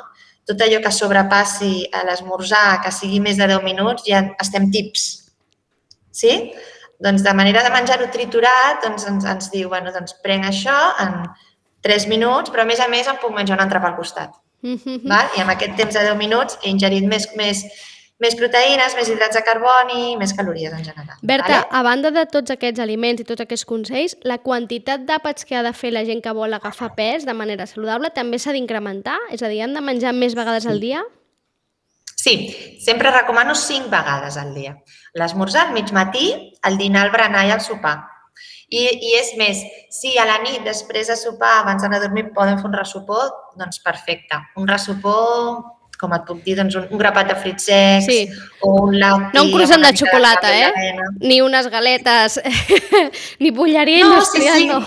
Tot 0.45 0.61
allò 0.61 0.79
que 0.83 0.93
sobrepassi 0.93 1.87
a 1.89 2.03
l'esmorzar, 2.05 2.81
que 2.83 2.93
sigui 2.93 3.19
més 3.23 3.39
de 3.41 3.47
10 3.49 3.63
minuts, 3.65 4.05
ja 4.05 4.21
estem 4.41 4.69
tips. 4.73 5.05
Sí? 6.13 6.35
Doncs 7.01 7.25
de 7.25 7.33
manera 7.35 7.63
de 7.65 7.73
menjar-ho 7.73 8.07
triturat, 8.13 8.83
doncs 8.85 9.07
ens, 9.09 9.25
ens 9.25 9.49
diu, 9.51 9.69
bueno, 9.73 9.91
doncs 9.91 10.15
prenc 10.23 10.47
això 10.47 10.77
en 11.01 11.25
3 11.85 12.07
minuts, 12.11 12.53
però 12.53 12.63
a 12.63 12.69
més 12.69 12.79
a 12.79 12.87
més 12.91 13.09
em 13.09 13.17
puc 13.21 13.33
menjar 13.35 13.57
un 13.57 13.65
altre 13.65 13.81
pel 13.81 13.97
costat. 13.97 14.37
Mhm. 14.65 15.01
Val? 15.09 15.33
I 15.37 15.41
amb 15.43 15.53
aquest 15.53 15.75
temps 15.77 15.93
de 15.93 16.05
10 16.07 16.17
minuts 16.17 16.57
he 16.63 16.71
ingerit 16.73 17.05
més, 17.05 17.27
més, 17.35 17.65
més 18.23 18.35
proteïnes, 18.39 18.93
més 18.95 19.09
hidrats 19.11 19.35
de 19.35 19.41
carboni, 19.43 20.15
més 20.19 20.31
calories 20.35 20.71
en 20.71 20.83
general. 20.85 21.17
Berta, 21.21 21.51
vale? 21.51 21.67
a 21.71 21.81
banda 21.83 22.11
de 22.15 22.23
tots 22.31 22.53
aquests 22.53 22.79
aliments 22.79 23.21
i 23.21 23.27
tots 23.27 23.43
aquests 23.43 23.67
consells, 23.67 24.15
la 24.23 24.39
quantitat 24.43 25.03
d'àpats 25.07 25.47
que 25.47 25.57
ha 25.59 25.65
de 25.65 25.73
fer 25.75 25.91
la 25.91 26.05
gent 26.07 26.23
que 26.23 26.33
vol 26.35 26.55
agafar 26.55 26.93
pes 26.95 27.27
de 27.27 27.35
manera 27.35 27.67
saludable 27.67 28.13
també 28.15 28.39
s'ha 28.39 28.55
d'incrementar? 28.55 29.17
És 29.35 29.43
a 29.43 29.51
dir, 29.51 29.61
han 29.65 29.75
de 29.75 29.83
menjar 29.83 30.15
més 30.15 30.37
vegades 30.37 30.67
al 30.69 30.79
dia? 30.79 31.03
Sí, 32.15 32.55
sempre 32.81 33.11
recomano 33.11 33.53
5 33.53 33.91
vegades 33.91 34.39
al 34.39 34.55
dia. 34.55 34.77
L'esmorzar 35.13 35.67
al 35.67 35.75
mig 35.75 35.91
matí, 35.93 36.31
el 36.65 36.79
dinar, 36.79 37.05
el 37.05 37.13
berenar 37.13 37.43
i 37.45 37.51
el 37.53 37.61
sopar. 37.61 37.99
I, 38.71 38.81
I 38.81 39.11
és 39.19 39.35
més, 39.37 39.59
si 39.93 40.15
a 40.17 40.25
la 40.25 40.39
nit, 40.41 40.63
després 40.65 41.11
de 41.11 41.19
sopar, 41.19 41.59
abans 41.59 41.83
d'anar 41.83 41.99
a 41.99 42.05
dormir, 42.07 42.31
poden 42.33 42.57
fer 42.57 42.71
un 42.71 42.79
ressopó, 42.79 43.19
doncs 43.59 43.83
perfecte. 43.83 44.39
Un 44.57 44.67
ressopó, 44.67 45.15
com 45.99 46.13
et 46.13 46.23
puc 46.27 46.41
dir, 46.43 46.55
doncs 46.59 46.75
un, 46.75 46.85
un 46.91 46.99
grapat 46.99 47.29
de 47.31 47.35
fruits 47.39 47.65
secs 47.69 48.05
Sí. 48.05 48.27
o 48.61 48.71
un 48.85 48.97
lacti... 48.99 49.37
No 49.37 49.43
un 49.45 49.51
croissant 49.53 49.79
una 49.79 49.91
de 49.91 49.97
xocolata, 50.01 50.51
cafè 50.51 50.89
eh? 50.91 51.09
Ni 51.21 51.41
unes 51.41 51.67
galetes, 51.71 52.39
ni 53.43 53.51
bolleria 53.51 54.05
industrial, 54.05 54.65
no. 54.67 54.79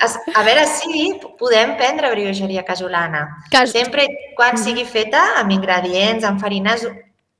Es- 0.00 0.18
A 0.34 0.42
veure, 0.46 0.66
sí, 0.66 1.14
podem 1.38 1.76
prendre 1.76 2.10
brioixeria 2.14 2.64
casolana. 2.64 3.26
Cas- 3.50 3.72
Sempre 3.74 4.06
quan 4.36 4.56
sigui 4.58 4.84
feta 4.84 5.38
amb 5.40 5.50
ingredients, 5.52 6.24
amb 6.24 6.40
farines 6.40 6.86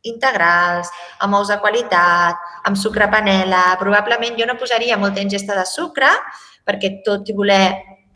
integrals, 0.02 0.88
amb 1.22 1.34
ous 1.38 1.48
de 1.48 1.58
qualitat, 1.62 2.36
amb 2.66 2.76
sucre 2.76 3.06
panela. 3.10 3.76
Probablement 3.78 4.34
jo 4.38 4.46
no 4.50 4.56
posaria 4.58 4.96
molta 4.98 5.22
ingesta 5.22 5.54
de 5.58 5.64
sucre 5.66 6.10
perquè 6.66 7.00
tot 7.06 7.28
i 7.30 7.34
voler 7.34 7.64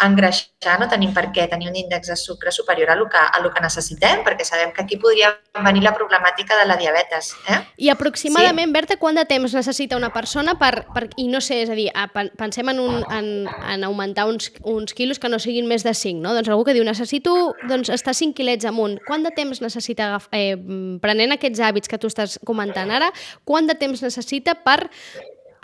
engreixar 0.03 0.76
no 0.81 0.88
tenim 0.91 1.12
per 1.17 1.31
què 1.33 1.47
tenir 1.49 1.71
un 1.71 1.76
índex 1.79 2.11
de 2.11 2.17
sucre 2.21 2.53
superior 2.53 2.91
a 2.93 2.97
lo 2.97 3.07
que, 3.09 3.17
a 3.19 3.41
lo 3.41 3.50
que 3.53 3.62
necessitem, 3.65 4.23
perquè 4.26 4.45
sabem 4.45 4.73
que 4.75 4.83
aquí 4.83 4.99
podria 5.00 5.31
venir 5.65 5.83
la 5.85 5.95
problemàtica 5.97 6.59
de 6.59 6.67
la 6.69 6.76
diabetes. 6.76 7.33
Eh? 7.49 7.59
I 7.87 7.91
aproximadament, 7.95 8.69
sí. 8.69 8.75
Berta, 8.76 8.97
quant 9.00 9.17
de 9.17 9.25
temps 9.29 9.55
necessita 9.57 9.97
una 9.97 10.11
persona 10.12 10.57
per, 10.61 10.87
per 10.93 11.07
i 11.17 11.29
no 11.33 11.41
sé, 11.41 11.62
és 11.65 11.73
a 11.73 11.79
dir, 11.79 11.88
a, 11.95 12.09
pensem 12.12 12.69
en, 12.73 12.81
un, 12.83 12.99
en, 13.12 13.31
en 13.47 13.87
augmentar 13.88 14.26
uns, 14.29 14.50
uns 14.62 14.93
quilos 14.97 15.21
que 15.23 15.31
no 15.33 15.41
siguin 15.43 15.69
més 15.71 15.87
de 15.87 15.95
5, 15.97 16.21
no? 16.21 16.35
Doncs 16.37 16.50
algú 16.53 16.67
que 16.69 16.76
diu, 16.76 16.85
necessito 16.85 17.55
doncs, 17.69 17.93
estar 17.95 18.15
5 18.17 18.37
quilets 18.37 18.69
amunt. 18.69 18.99
Quant 19.07 19.25
de 19.25 19.33
temps 19.37 19.62
necessita, 19.65 20.12
eh, 20.37 20.57
prenent 21.00 21.37
aquests 21.37 21.62
hàbits 21.62 21.88
que 21.88 22.00
tu 22.00 22.12
estàs 22.12 22.37
comentant 22.45 22.93
ara, 22.93 23.09
quant 23.49 23.67
de 23.69 23.79
temps 23.79 24.05
necessita 24.05 24.59
per 24.67 24.83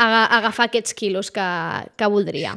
agafar 0.02 0.66
aquests 0.66 0.94
quilos 0.98 1.30
que, 1.30 1.44
que 1.96 2.08
voldria? 2.10 2.56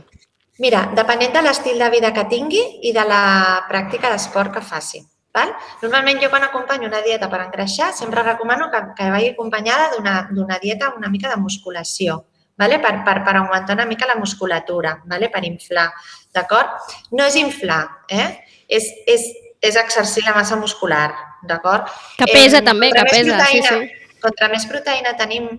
Mira, 0.63 0.85
depenent 0.95 1.33
de 1.35 1.41
l'estil 1.43 1.81
de 1.81 1.89
vida 1.91 2.13
que 2.15 2.23
tingui 2.31 2.61
i 2.87 2.93
de 2.95 3.03
la 3.07 3.65
pràctica 3.67 4.11
d'esport 4.11 4.53
que 4.55 4.63
faci. 4.63 5.01
Val? 5.35 5.51
Normalment 5.81 6.21
jo 6.23 6.29
quan 6.31 6.45
acompanyo 6.47 6.87
una 6.87 7.01
dieta 7.03 7.27
per 7.27 7.41
engreixar 7.43 7.89
sempre 7.93 8.23
recomano 8.23 8.69
que, 8.71 8.79
que 8.95 9.09
vagi 9.11 9.33
acompanyada 9.33 9.89
d'una 10.31 10.59
dieta 10.63 10.93
una 10.95 11.09
mica 11.11 11.27
de 11.33 11.35
musculació, 11.41 12.21
vale? 12.55 12.79
per, 12.79 13.01
per, 13.03 13.17
per 13.27 13.35
augmentar 13.41 13.75
una 13.75 13.85
mica 13.89 14.07
la 14.07 14.15
musculatura, 14.15 14.95
vale? 15.05 15.29
per 15.29 15.43
inflar. 15.43 15.89
D'acord? 16.31 16.79
No 17.11 17.27
és 17.27 17.35
inflar, 17.35 17.83
eh? 18.07 18.29
és, 18.67 18.87
és, 19.11 19.27
és 19.59 19.75
exercir 19.75 20.23
la 20.23 20.37
massa 20.39 20.55
muscular. 20.55 21.09
D'acord? 21.45 21.91
Que 22.17 22.31
pesa 22.31 22.63
eh, 22.63 22.65
també, 22.65 22.93
que 22.95 23.03
pesa. 23.11 23.35
Proteïna, 23.35 23.51
sí, 23.51 23.91
sí. 23.91 24.19
Contra 24.23 24.49
més 24.49 24.63
proteïna 24.71 25.17
tenim 25.19 25.51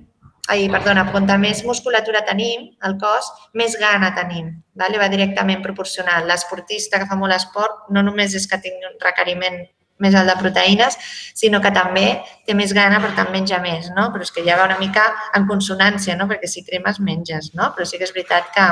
ai, 0.53 0.67
perdona, 0.73 1.07
quanta 1.11 1.37
més 1.41 1.63
musculatura 1.67 2.23
tenim 2.27 2.69
al 2.87 2.97
cos, 3.01 3.31
més 3.59 3.77
gana 3.81 4.13
tenim. 4.17 4.53
Vale? 4.79 5.01
Va 5.01 5.09
directament 5.13 5.63
proporcional. 5.65 6.27
L'esportista 6.29 7.01
que 7.01 7.09
fa 7.11 7.19
molt 7.19 7.35
esport 7.37 7.89
no 7.91 8.05
només 8.07 8.37
és 8.39 8.47
que 8.51 8.61
tingui 8.63 8.87
un 8.89 9.01
requeriment 9.03 9.65
més 10.03 10.15
alt 10.15 10.29
de 10.29 10.37
proteïnes, 10.37 10.97
sinó 11.37 11.61
que 11.65 11.73
també 11.73 12.05
té 12.47 12.55
més 12.57 12.75
gana, 12.77 12.99
per 13.01 13.15
tant 13.17 13.31
menja 13.33 13.61
més, 13.65 13.89
no? 13.97 14.11
Però 14.13 14.27
és 14.27 14.33
que 14.35 14.45
ja 14.45 14.59
va 14.59 14.67
una 14.69 14.79
mica 14.81 15.07
en 15.39 15.47
consonància, 15.49 16.17
no? 16.21 16.29
Perquè 16.29 16.51
si 16.53 16.65
cremes 16.67 17.01
menges, 17.01 17.55
no? 17.57 17.71
Però 17.77 17.87
sí 17.89 18.01
que 18.01 18.05
és 18.05 18.13
veritat 18.13 18.51
que... 18.55 18.67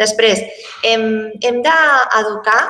Després, 0.00 0.40
hem, 0.88 1.04
hem 1.44 1.60
d'educar 1.66 2.62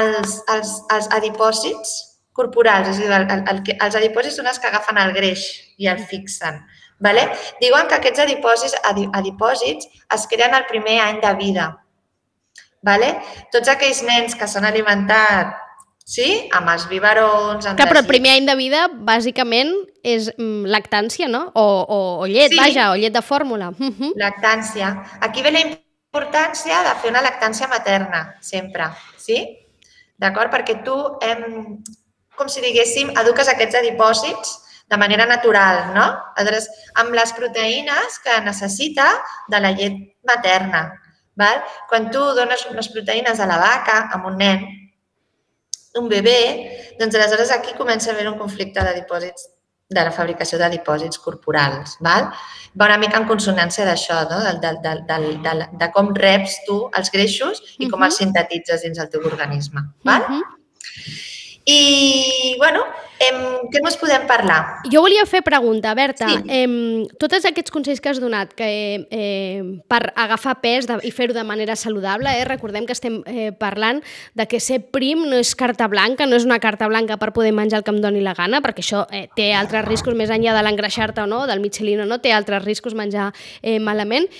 els, 0.00 0.38
els, 0.54 0.74
els 0.96 1.10
adipòsits 1.20 1.96
corporals, 2.32 2.88
és 2.88 3.00
a 3.00 3.04
dir, 3.04 3.12
el, 3.12 3.28
el, 3.36 3.44
el, 3.52 3.62
els 3.76 4.00
adipòsits 4.00 4.40
són 4.40 4.48
els 4.48 4.60
que 4.62 4.70
agafen 4.70 5.00
el 5.02 5.12
greix 5.16 5.44
i 5.76 5.90
el 5.92 6.00
fixen. 6.08 6.62
Vale? 7.00 7.24
Diuen 7.62 7.88
que 7.88 7.96
aquests 7.96 8.20
adipòsits, 8.26 8.76
adipòsits 8.84 9.88
es 10.16 10.26
creen 10.28 10.54
el 10.54 10.66
primer 10.68 10.98
any 11.00 11.20
de 11.22 11.32
vida. 11.38 11.70
Vale? 12.84 13.14
Tots 13.52 13.72
aquells 13.72 14.02
nens 14.04 14.36
que 14.36 14.48
s'han 14.48 14.68
alimentat 14.68 15.56
sí? 16.10 16.28
amb 16.56 16.72
els 16.72 16.86
biberons... 16.90 17.66
Amb 17.70 17.78
que, 17.78 17.86
però 17.88 18.02
el 18.02 18.08
primer 18.08 18.34
any 18.36 18.48
de 18.48 18.56
vida, 18.58 18.86
bàsicament, 18.92 19.72
és 20.04 20.30
mm, 20.36 20.68
lactància, 20.72 21.28
no? 21.30 21.46
O, 21.54 21.64
o, 21.64 22.00
o 22.24 22.28
llet, 22.28 22.52
sí. 22.52 22.60
vaja, 22.60 22.90
o 22.92 22.98
llet 23.00 23.14
de 23.16 23.22
fórmula. 23.24 23.70
Uh 23.78 23.92
-huh. 23.92 24.12
Lactància. 24.16 24.92
Aquí 25.20 25.42
ve 25.42 25.52
la 25.52 25.64
importància 25.64 26.82
de 26.82 26.94
fer 27.00 27.10
una 27.10 27.22
lactància 27.22 27.68
materna, 27.68 28.36
sempre, 28.40 28.90
sí? 29.16 29.56
D'acord? 30.18 30.52
Perquè 30.52 30.82
tu, 30.84 30.96
hem, 31.20 31.80
com 32.36 32.48
si 32.48 32.60
diguéssim, 32.60 33.12
eduques 33.16 33.48
aquests 33.48 33.76
adipòsits 33.76 34.58
de 34.90 34.98
manera 34.98 35.26
natural, 35.26 35.92
no? 35.94 36.06
Aleshores, 36.34 36.66
amb 36.98 37.14
les 37.14 37.32
proteïnes 37.36 38.18
que 38.24 38.40
necessita 38.42 39.06
de 39.48 39.60
la 39.62 39.70
llet 39.76 39.96
materna. 40.26 40.88
Val? 41.38 41.62
Quan 41.88 42.10
tu 42.10 42.24
dones 42.36 42.66
unes 42.68 42.90
proteïnes 42.90 43.38
a 43.38 43.46
la 43.46 43.60
vaca, 43.60 44.02
amb 44.16 44.26
un 44.32 44.36
nen, 44.40 44.66
un 46.00 46.10
bebè, 46.10 46.42
doncs 46.98 47.16
aleshores 47.16 47.54
aquí 47.54 47.74
comença 47.78 48.10
a 48.10 48.14
haver 48.14 48.28
un 48.30 48.38
conflicte 48.38 48.82
de 48.82 48.98
dipòsits 48.98 49.48
de 49.90 50.02
la 50.06 50.12
fabricació 50.14 50.58
de 50.58 50.68
dipòsits 50.70 51.18
corporals. 51.18 51.96
Val? 52.06 52.28
Va 52.78 52.86
una 52.86 52.98
mica 53.02 53.18
en 53.18 53.26
consonància 53.26 53.86
d'això, 53.86 54.20
no? 54.30 54.38
de, 54.44 54.52
de, 54.62 54.74
de, 54.84 54.92
de, 55.08 55.32
de, 55.46 55.66
de 55.80 55.88
com 55.94 56.12
reps 56.14 56.60
tu 56.66 56.84
els 56.98 57.10
greixos 57.10 57.62
i 57.78 57.88
com 57.88 57.98
uh 57.98 58.02
-huh. 58.02 58.06
els 58.06 58.16
sintetitzes 58.22 58.82
dins 58.82 58.98
el 58.98 59.10
teu 59.10 59.26
organisme. 59.26 59.82
Val? 60.04 60.22
Uh 60.22 60.36
-huh. 60.36 60.42
I, 61.68 62.56
bueno, 62.58 62.82
em, 63.20 63.36
què 63.68 63.82
més 63.84 63.98
podem 64.00 64.22
parlar? 64.28 64.80
Jo 64.90 65.02
volia 65.04 65.26
fer 65.28 65.42
pregunta, 65.44 65.92
Berta. 65.94 66.30
Sí. 66.30 66.40
Em, 66.56 66.72
tots 67.20 67.44
aquests 67.44 67.72
consells 67.74 68.00
que 68.00 68.08
has 68.08 68.20
donat 68.22 68.54
que, 68.56 68.70
eh, 69.10 69.60
per 69.86 70.00
agafar 70.16 70.56
pes 70.62 70.88
de, 70.88 70.96
i 71.04 71.12
fer-ho 71.12 71.36
de 71.36 71.44
manera 71.44 71.76
saludable, 71.76 72.32
eh, 72.32 72.46
recordem 72.48 72.86
que 72.88 72.96
estem 72.96 73.20
eh, 73.26 73.52
parlant 73.52 74.00
de 74.34 74.48
que 74.48 74.60
ser 74.60 74.80
prim 74.80 75.26
no 75.28 75.36
és 75.36 75.52
carta 75.54 75.86
blanca, 75.86 76.26
no 76.26 76.36
és 76.40 76.48
una 76.48 76.60
carta 76.64 76.88
blanca 76.88 77.18
per 77.20 77.34
poder 77.36 77.52
menjar 77.52 77.82
el 77.82 77.84
que 77.84 77.92
em 77.92 78.00
doni 78.00 78.24
la 78.24 78.34
gana, 78.34 78.62
perquè 78.64 78.80
això 78.80 79.04
eh, 79.12 79.28
té 79.36 79.52
altres 79.52 79.84
riscos 79.84 80.16
més 80.16 80.32
enllà 80.32 80.56
de 80.56 80.64
l'engreixar-te 80.64 81.20
o 81.20 81.28
no, 81.28 81.46
del 81.46 81.60
Michelin 81.60 82.00
o 82.00 82.08
no, 82.08 82.22
té 82.24 82.32
altres 82.32 82.64
riscos 82.64 82.96
menjar 82.96 83.34
eh, 83.60 83.78
malament. 83.78 84.30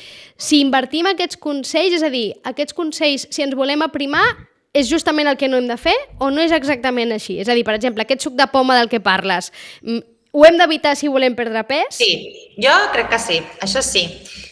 Si 0.41 0.65
invertim 0.65 1.07
aquests 1.11 1.37
consells, 1.37 2.01
és 2.01 2.03
a 2.03 2.09
dir, 2.09 2.31
aquests 2.49 2.73
consells, 2.73 3.29
si 3.29 3.45
ens 3.45 3.55
volem 3.55 3.85
aprimar, 3.85 4.25
és 4.73 4.89
justament 4.91 5.29
el 5.29 5.37
que 5.37 5.49
no 5.49 5.59
hem 5.59 5.69
de 5.71 5.77
fer 5.81 5.97
o 6.19 6.31
no 6.31 6.43
és 6.45 6.55
exactament 6.55 7.13
així? 7.13 7.41
És 7.43 7.49
a 7.51 7.57
dir, 7.59 7.65
per 7.67 7.75
exemple, 7.75 8.05
aquest 8.05 8.27
suc 8.27 8.37
de 8.39 8.47
poma 8.53 8.79
del 8.79 8.89
que 8.89 9.01
parles, 9.03 9.51
mm, 9.83 9.99
ho 10.33 10.45
hem 10.47 10.59
d'evitar 10.59 10.95
si 10.97 11.09
volem 11.09 11.35
perdre 11.35 11.65
pes? 11.67 11.97
Sí, 11.99 12.55
jo 12.63 12.75
crec 12.93 13.09
que 13.11 13.19
sí, 13.19 13.41
això 13.61 13.83
sí. 13.83 14.07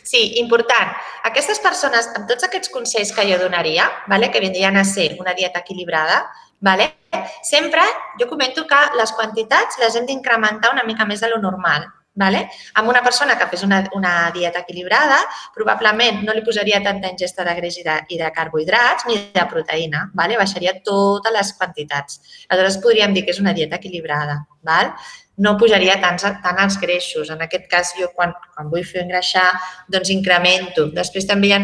Sí, 0.09 0.41
important. 0.41 0.95
Aquestes 1.29 1.61
persones, 1.61 2.09
amb 2.17 2.27
tots 2.27 2.47
aquests 2.47 2.71
consells 2.73 3.13
que 3.13 3.27
jo 3.29 3.39
donaria, 3.39 3.91
vale, 4.09 4.31
que 4.33 4.41
vindrien 4.41 4.77
a 4.77 4.85
ser 4.85 5.17
una 5.21 5.35
dieta 5.35 5.61
equilibrada, 5.61 6.23
vale, 6.61 6.95
sempre 7.43 7.83
jo 8.19 8.27
comento 8.27 8.67
que 8.67 8.79
les 8.97 9.13
quantitats 9.13 9.79
les 9.79 9.95
hem 9.95 10.07
d'incrementar 10.07 10.73
una 10.73 10.85
mica 10.85 11.05
més 11.05 11.21
de 11.21 11.29
lo 11.29 11.39
normal. 11.39 11.85
Vale? 12.19 12.49
Amb 12.81 12.91
una 12.91 13.03
persona 13.05 13.37
que 13.39 13.47
fes 13.47 13.63
una, 13.63 13.79
una 13.95 14.13
dieta 14.35 14.65
equilibrada, 14.65 15.21
probablement 15.55 16.25
no 16.27 16.35
li 16.35 16.43
posaria 16.43 16.81
tanta 16.83 17.13
ingesta 17.13 17.47
de 17.47 17.55
greix 17.61 17.79
i 17.79 17.85
de, 17.87 17.95
i 18.11 18.19
de 18.19 18.33
carbohidrats 18.35 19.07
ni 19.07 19.21
de 19.37 19.45
proteïna, 19.53 20.09
vale? 20.19 20.41
baixaria 20.41 20.75
totes 20.83 21.35
les 21.35 21.55
quantitats. 21.61 22.19
Aleshores 22.49 22.83
podríem 22.83 23.15
dir 23.15 23.23
que 23.25 23.37
és 23.37 23.39
una 23.45 23.55
dieta 23.55 23.79
equilibrada. 23.79 24.41
Val? 24.67 24.91
No 25.39 25.55
pujaria 25.55 25.95
tant, 26.03 26.19
tant 26.19 26.59
els 26.59 26.81
greixos. 26.83 27.31
En 27.31 27.45
aquest 27.45 27.69
cas, 27.71 27.93
jo 27.95 28.09
quan, 28.15 28.33
quan 28.57 28.71
vull 28.73 28.83
fer 28.83 29.05
engreixar, 29.05 29.47
doncs 29.87 30.11
incremento. 30.11 30.89
Després 30.97 31.29
també 31.31 31.53
hi 31.53 31.55
ha, 31.55 31.61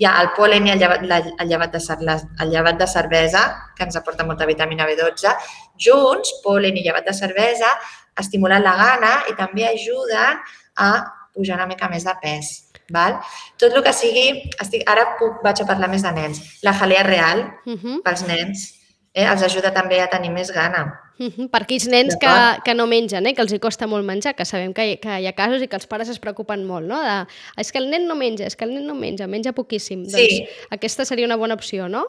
hi 0.00 0.08
ha 0.08 0.14
el 0.22 0.32
polen 0.38 0.66
i 0.66 0.72
el 0.72 0.80
llevat, 0.80 1.04
el, 1.04 1.50
llevat 1.50 1.76
de, 1.76 2.16
el 2.16 2.54
llevat 2.54 2.80
de 2.80 2.88
cervesa, 2.88 3.44
que 3.76 3.84
ens 3.84 4.00
aporta 4.00 4.24
molta 4.24 4.48
vitamina 4.48 4.88
B12. 4.88 5.36
Junts, 5.76 6.38
polen 6.44 6.80
i 6.80 6.86
llevat 6.86 7.12
de 7.12 7.16
cervesa, 7.20 7.74
estimulen 8.18 8.64
la 8.64 8.76
gana 8.78 9.12
i 9.30 9.36
també 9.38 9.66
ajuden 9.68 10.40
a 10.76 10.90
pujar 11.34 11.58
una 11.58 11.68
mica 11.70 11.88
més 11.88 12.06
de 12.06 12.14
pes. 12.22 12.54
Val? 12.92 13.18
Tot 13.60 13.74
el 13.76 13.84
que 13.84 13.92
sigui... 13.92 14.28
Estic, 14.62 14.86
ara 14.88 15.14
puc, 15.18 15.42
vaig 15.44 15.60
a 15.60 15.68
parlar 15.68 15.90
més 15.92 16.04
de 16.06 16.12
nens. 16.16 16.40
La 16.64 16.72
jalea 16.72 17.04
real, 17.04 17.44
uh 17.66 17.76
-huh. 17.76 18.00
pels 18.02 18.24
nens, 18.26 18.64
eh, 19.12 19.26
els 19.26 19.42
ajuda 19.42 19.72
també 19.74 20.00
a 20.00 20.08
tenir 20.08 20.30
més 20.30 20.50
gana. 20.50 21.00
Uh 21.18 21.26
-huh. 21.26 21.50
Per 21.50 21.62
aquells 21.62 21.86
nens 21.88 22.16
que, 22.16 22.28
que 22.64 22.74
no 22.74 22.86
mengen, 22.86 23.26
eh, 23.26 23.34
que 23.34 23.42
els 23.42 23.52
hi 23.52 23.58
costa 23.58 23.86
molt 23.86 24.04
menjar, 24.04 24.34
que 24.34 24.44
sabem 24.44 24.72
que 24.72 24.86
hi, 24.86 24.96
que 24.96 25.20
hi 25.20 25.26
ha 25.26 25.32
casos 25.32 25.62
i 25.62 25.68
que 25.68 25.76
els 25.76 25.86
pares 25.86 26.08
es 26.08 26.18
preocupen 26.18 26.64
molt, 26.64 26.86
no? 26.86 27.02
De, 27.02 27.26
és 27.56 27.72
que 27.72 27.78
el 27.78 27.90
nen 27.90 28.06
no 28.06 28.14
menja, 28.14 28.46
és 28.46 28.56
que 28.56 28.64
el 28.64 28.74
nen 28.74 28.86
no 28.86 28.94
menja, 28.94 29.26
menja 29.26 29.52
poquíssim. 29.52 30.04
Sí. 30.06 30.12
Doncs 30.12 30.50
aquesta 30.70 31.04
seria 31.04 31.26
una 31.26 31.36
bona 31.36 31.54
opció, 31.54 31.88
no? 31.88 32.06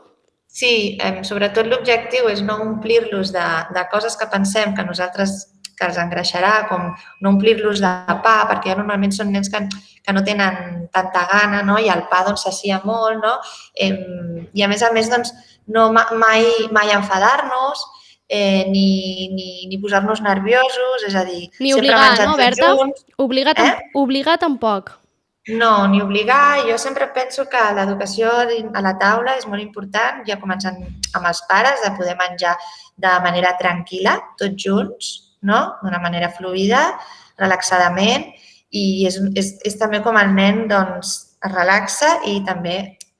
Sí, 0.47 0.97
eh, 1.01 1.23
sobretot 1.23 1.67
l'objectiu 1.67 2.29
és 2.29 2.41
no 2.41 2.55
omplir-los 2.61 3.31
de, 3.31 3.47
de 3.73 3.83
coses 3.91 4.15
que 4.17 4.27
pensem 4.27 4.75
que 4.75 4.83
nosaltres 4.83 5.58
que 5.79 5.87
els 5.87 5.99
engreixarà, 6.01 6.53
com 6.69 6.89
no 7.23 7.31
omplir-los 7.33 7.79
de 7.83 7.93
pa, 8.23 8.35
perquè 8.49 8.73
ja 8.73 8.79
normalment 8.79 9.15
són 9.15 9.31
nens 9.31 9.51
que, 9.51 9.63
que 10.03 10.15
no 10.15 10.25
tenen 10.27 10.89
tanta 10.93 11.23
gana, 11.31 11.63
no? 11.63 11.79
i 11.79 11.87
el 11.91 12.03
pa 12.11 12.25
doncs 12.27 12.43
s'assia 12.45 12.81
molt, 12.83 13.23
no? 13.23 13.37
Eh, 13.73 13.93
I 14.53 14.65
a 14.65 14.69
més 14.71 14.83
a 14.83 14.91
més, 14.95 15.09
doncs, 15.11 15.31
no 15.71 15.89
mai, 15.93 16.45
mai 16.75 16.91
enfadar-nos, 16.97 17.85
eh, 18.29 18.65
ni, 18.69 19.29
ni, 19.33 19.67
ni 19.71 19.81
posar-nos 19.81 20.21
nerviosos, 20.21 21.05
és 21.07 21.15
a 21.15 21.25
dir... 21.25 21.47
Ni 21.59 21.73
obligar, 21.73 22.13
no, 22.25 22.35
Berta? 22.37 22.73
Junts. 22.77 23.05
Obligar, 23.17 23.55
eh? 23.57 23.75
obligar 23.97 24.37
tampoc. 24.41 24.99
No, 25.49 25.87
ni 25.87 26.01
obligar. 26.01 26.59
Jo 26.67 26.77
sempre 26.77 27.07
penso 27.13 27.47
que 27.49 27.61
l'educació 27.73 28.29
a 28.29 28.83
la 28.85 28.93
taula 29.01 29.33
és 29.39 29.47
molt 29.49 29.63
important, 29.63 30.21
ja 30.27 30.37
començant 30.41 30.77
amb 31.17 31.25
els 31.25 31.41
pares, 31.49 31.81
de 31.81 31.95
poder 31.97 32.13
menjar 32.19 32.53
de 32.99 33.15
manera 33.23 33.55
tranquil·la, 33.57 34.15
tots 34.37 34.61
junts, 34.61 35.09
no? 35.41 35.59
d'una 35.81 35.99
manera 36.03 36.31
fluida, 36.35 36.83
relaxadament, 37.39 38.29
i 38.69 39.05
és, 39.09 39.17
és, 39.39 39.55
és 39.65 39.77
també 39.79 40.03
com 40.05 40.17
el 40.19 40.33
nen 40.35 40.67
doncs, 40.69 41.15
es 41.39 41.53
relaxa 41.53 42.19
i 42.27 42.39
també 42.45 42.79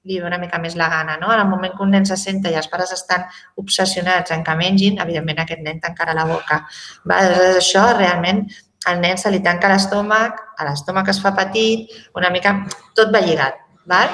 li 0.09 0.19
ve 0.19 0.27
una 0.27 0.39
mica 0.41 0.59
més 0.61 0.75
la 0.79 0.89
gana. 0.89 1.17
No? 1.21 1.31
En 1.33 1.41
el 1.41 1.47
moment 1.49 1.75
que 1.75 1.83
un 1.83 1.91
nen 1.93 2.05
se 2.07 2.17
senta 2.17 2.51
i 2.51 2.57
els 2.59 2.69
pares 2.71 2.91
estan 2.95 3.25
obsessionats 3.61 4.31
en 4.35 4.43
que 4.43 4.55
mengin, 4.57 4.99
evidentment 5.03 5.43
aquest 5.43 5.61
nen 5.65 5.81
tancarà 5.83 6.15
la 6.17 6.25
boca. 6.29 6.63
Va? 7.09 7.19
Aleshores, 7.19 7.59
això 7.63 7.85
realment 7.97 8.45
al 8.89 9.01
nen 9.03 9.19
se 9.19 9.31
li 9.31 9.41
tanca 9.43 9.69
l'estómac, 9.71 10.39
a 10.57 10.69
l'estómac 10.69 11.11
es 11.11 11.19
fa 11.23 11.33
petit, 11.35 11.91
una 12.15 12.31
mica 12.33 12.55
tot 12.97 13.11
va 13.13 13.23
lligat. 13.25 13.59
Val? 13.89 14.11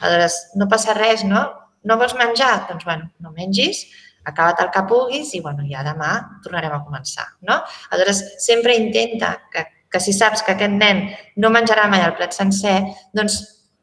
Aleshores, 0.00 0.38
no 0.56 0.68
passa 0.70 0.96
res, 0.98 1.24
no? 1.24 1.46
No 1.86 1.96
vols 2.00 2.16
menjar? 2.18 2.66
Doncs, 2.68 2.84
bueno, 2.84 3.10
no 3.22 3.32
mengis, 3.36 3.86
acaba't 4.30 4.62
el 4.64 4.72
que 4.74 4.84
puguis 4.90 5.34
i, 5.34 5.42
bueno, 5.44 5.66
ja 5.68 5.84
demà 5.86 6.14
tornarem 6.44 6.74
a 6.74 6.82
començar, 6.84 7.26
no? 7.48 7.60
Aleshores, 7.90 8.24
sempre 8.44 8.76
intenta 8.78 9.34
que, 9.52 9.66
que 9.90 10.00
si 10.00 10.12
saps 10.16 10.44
que 10.44 10.54
aquest 10.56 10.74
nen 10.76 11.06
no 11.36 11.52
menjarà 11.54 11.88
mai 11.88 12.04
el 12.04 12.16
plat 12.18 12.36
sencer, 12.36 12.80
doncs 13.16 13.40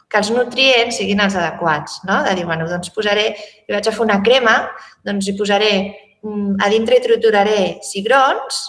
que 0.10 0.22
els 0.22 0.32
nutrients 0.32 1.00
siguin 1.00 1.22
els 1.24 1.36
adequats, 1.36 2.00
no? 2.08 2.22
De 2.28 2.36
dir, 2.38 2.46
bueno, 2.48 2.68
doncs 2.70 2.94
posaré, 2.96 3.32
li 3.68 3.75
vaig 3.75 3.90
a 3.90 3.94
fer 3.96 4.06
una 4.06 4.22
crema, 4.24 4.56
doncs 5.06 5.28
hi 5.28 5.36
posaré, 5.38 5.74
mm, 6.24 6.56
a 6.62 6.70
dintre 6.72 7.00
hi 7.00 7.04
trituraré 7.04 7.60
cigrons 7.84 8.62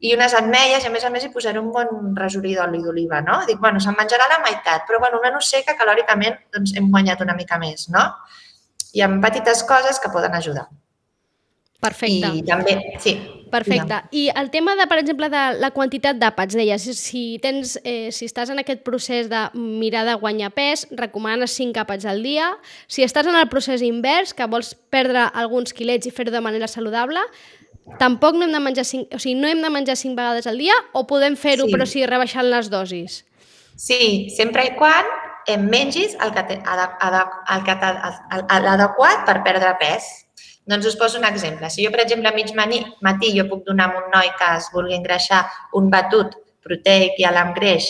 i 0.00 0.14
unes 0.16 0.34
ametlles 0.34 0.84
i 0.84 0.88
a 0.88 0.92
més 0.92 1.04
a 1.04 1.10
més 1.12 1.24
hi 1.24 1.32
posaré 1.32 1.60
un 1.60 1.70
bon 1.72 2.14
resorí 2.16 2.54
d'oli 2.56 2.82
d'oliva, 2.82 3.20
no? 3.24 3.40
Dic, 3.46 3.60
bueno, 3.60 3.80
se'n 3.80 3.96
menjarà 3.98 4.28
la 4.28 4.40
meitat, 4.44 4.86
però 4.88 4.98
bueno, 4.98 5.20
una 5.20 5.32
no 5.34 5.40
sé 5.44 5.62
que 5.66 5.76
calòricament 5.76 6.38
doncs, 6.52 6.74
hem 6.76 6.90
guanyat 6.90 7.20
una 7.24 7.36
mica 7.38 7.58
més, 7.60 7.88
no? 7.92 8.06
I 8.96 9.04
amb 9.06 9.22
petites 9.22 9.62
coses 9.68 10.00
que 10.00 10.10
poden 10.10 10.34
ajudar. 10.34 10.66
Perfecte. 11.80 12.30
I 12.36 12.42
també, 12.44 12.74
sí. 13.00 13.14
Perfecte. 13.50 13.96
I 14.14 14.28
el 14.36 14.50
tema, 14.52 14.76
de, 14.78 14.84
per 14.86 14.98
exemple, 15.00 15.26
de 15.32 15.40
la 15.58 15.72
quantitat 15.74 16.18
d'àpats, 16.20 16.54
deies, 16.54 16.84
si, 17.00 17.38
tens, 17.42 17.80
eh, 17.82 18.12
si 18.14 18.28
estàs 18.28 18.50
en 18.52 18.60
aquest 18.62 18.84
procés 18.86 19.28
de 19.28 19.40
mirar 19.58 20.04
de 20.06 20.14
guanyar 20.14 20.52
pes, 20.54 20.86
recomanes 20.92 21.50
5 21.58 21.80
àpats 21.82 22.04
al 22.06 22.22
dia. 22.22 22.52
Si 22.86 23.02
estàs 23.02 23.26
en 23.26 23.34
el 23.34 23.48
procés 23.48 23.82
invers, 23.82 24.34
que 24.34 24.46
vols 24.46 24.76
perdre 24.90 25.24
alguns 25.34 25.72
quilets 25.74 26.06
i 26.06 26.12
fer-ho 26.14 26.30
de 26.30 26.40
manera 26.40 26.68
saludable, 26.68 27.18
tampoc 27.98 28.36
no 28.38 28.44
hem 28.46 28.52
de 28.54 28.60
menjar 28.60 28.84
5, 28.84 29.16
o 29.16 29.18
sigui, 29.18 29.34
no 29.40 29.48
hem 29.48 29.62
de 29.64 29.70
menjar 29.70 29.96
5 29.96 30.14
vegades 30.14 30.46
al 30.46 30.58
dia 30.58 30.74
o 30.92 31.06
podem 31.08 31.34
fer-ho 31.34 31.66
Sí. 31.66 31.72
però 31.74 31.86
sí 31.86 32.06
rebaixant 32.06 32.46
les 32.46 32.70
dosis? 32.70 33.24
Sí, 33.74 34.28
sempre 34.36 34.66
i 34.66 34.76
quan 34.76 35.04
em 35.48 35.64
mengis 35.66 36.14
el 36.22 36.30
que 36.36 36.42
te- 36.44 36.60
el 36.62 36.80
el- 36.84 38.44
el- 38.46 38.62
l'adequat 38.64 39.24
per 39.26 39.42
perdre 39.42 39.74
pes. 39.80 40.04
Doncs 40.70 40.86
us 40.86 40.96
poso 40.96 41.18
un 41.18 41.26
exemple. 41.26 41.70
Si 41.70 41.82
jo, 41.84 41.90
per 41.90 42.04
exemple, 42.04 42.30
a 42.30 42.36
mig 42.36 42.52
matí 43.02 43.32
jo 43.34 43.48
puc 43.50 43.64
donar 43.66 43.90
a 43.90 43.98
un 43.98 44.10
noi 44.12 44.30
que 44.38 44.50
es 44.56 44.70
vulgui 44.72 44.94
engreixar 44.94 45.42
un 45.74 45.90
batut 45.90 46.36
proteic 46.62 47.18
i 47.18 47.26
amb 47.26 47.56
greix 47.56 47.88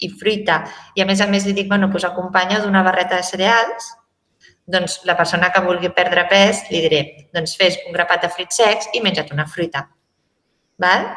i 0.00 0.08
fruita 0.08 0.60
i 0.94 1.02
a 1.02 1.06
més 1.08 1.20
a 1.20 1.26
més 1.26 1.46
li 1.46 1.54
dic, 1.56 1.68
bueno, 1.68 1.88
doncs 1.88 2.06
acompanya 2.08 2.60
d'una 2.60 2.84
barreta 2.86 3.18
de 3.18 3.26
cereals, 3.26 3.90
doncs 4.70 5.00
la 5.08 5.16
persona 5.16 5.50
que 5.52 5.62
vulgui 5.64 5.90
perdre 5.96 6.26
pes 6.30 6.62
li 6.70 6.84
diré, 6.84 7.02
doncs 7.34 7.56
fes 7.58 7.80
un 7.86 7.96
grapat 7.96 8.22
de 8.24 8.30
fruits 8.32 8.62
secs 8.62 8.88
i 8.94 9.02
menja't 9.04 9.32
una 9.34 9.48
fruita. 9.50 9.88
Val? 10.80 11.10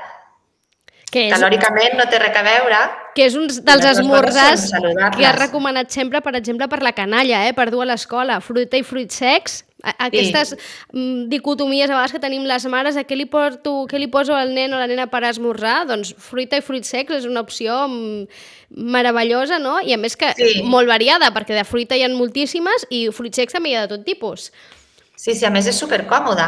Que 1.13 1.27
és, 1.27 1.33
Calòricament 1.35 1.93
no 1.99 2.07
té 2.09 2.17
res 2.17 2.39
a 2.39 2.41
veure, 2.41 2.79
que 3.13 3.27
és 3.27 3.35
un 3.37 3.45
dels 3.45 3.85
esmorzars 3.85 4.71
que 4.73 5.27
has 5.29 5.37
recomanat 5.37 5.93
sempre, 5.93 6.23
per 6.25 6.33
exemple, 6.39 6.67
per 6.71 6.81
la 6.81 6.95
canalla, 6.97 7.43
eh? 7.45 7.53
per 7.53 7.69
dur 7.69 7.83
a 7.85 7.91
l'escola, 7.91 8.39
fruita 8.41 8.81
i 8.81 8.83
fruits 8.87 9.21
secs. 9.21 9.61
Aquestes 9.83 10.53
sí. 10.55 11.27
dicotomies 11.27 11.89
a 11.89 11.97
vegades 11.97 12.13
que 12.15 12.21
tenim 12.23 12.45
les 12.47 12.65
mares, 12.71 12.95
a 12.95 13.03
què 13.03 13.17
li, 13.19 13.25
porto, 13.27 13.83
què 13.91 13.99
li 13.99 14.07
poso 14.07 14.35
al 14.35 14.53
nen 14.55 14.71
o 14.71 14.79
la 14.79 14.87
nena 14.87 15.09
per 15.11 15.25
esmorzar? 15.27 15.81
Doncs 15.89 16.13
fruita 16.23 16.59
i 16.59 16.63
fruits 16.63 16.93
secs 16.93 17.17
és 17.17 17.25
una 17.27 17.43
opció 17.43 17.81
mm, 17.89 18.27
meravellosa, 18.95 19.59
no? 19.59 19.79
I 19.83 19.91
a 19.93 19.99
més 19.99 20.15
que 20.15 20.31
Sí. 20.37 20.61
molt 20.63 20.87
variada, 20.87 21.33
perquè 21.35 21.57
de 21.57 21.65
fruita 21.67 21.97
hi 21.99 22.05
ha 22.05 22.09
moltíssimes 22.15 22.87
i 22.89 23.09
fruits 23.11 23.35
secs 23.41 23.53
també 23.53 23.73
hi 23.73 23.75
ha 23.75 23.81
de 23.87 23.97
tot 23.97 24.05
tipus. 24.07 24.51
Sí, 25.15 25.35
sí, 25.35 25.45
a 25.45 25.51
més 25.51 25.67
és 25.67 25.75
supercòmode. 25.75 26.47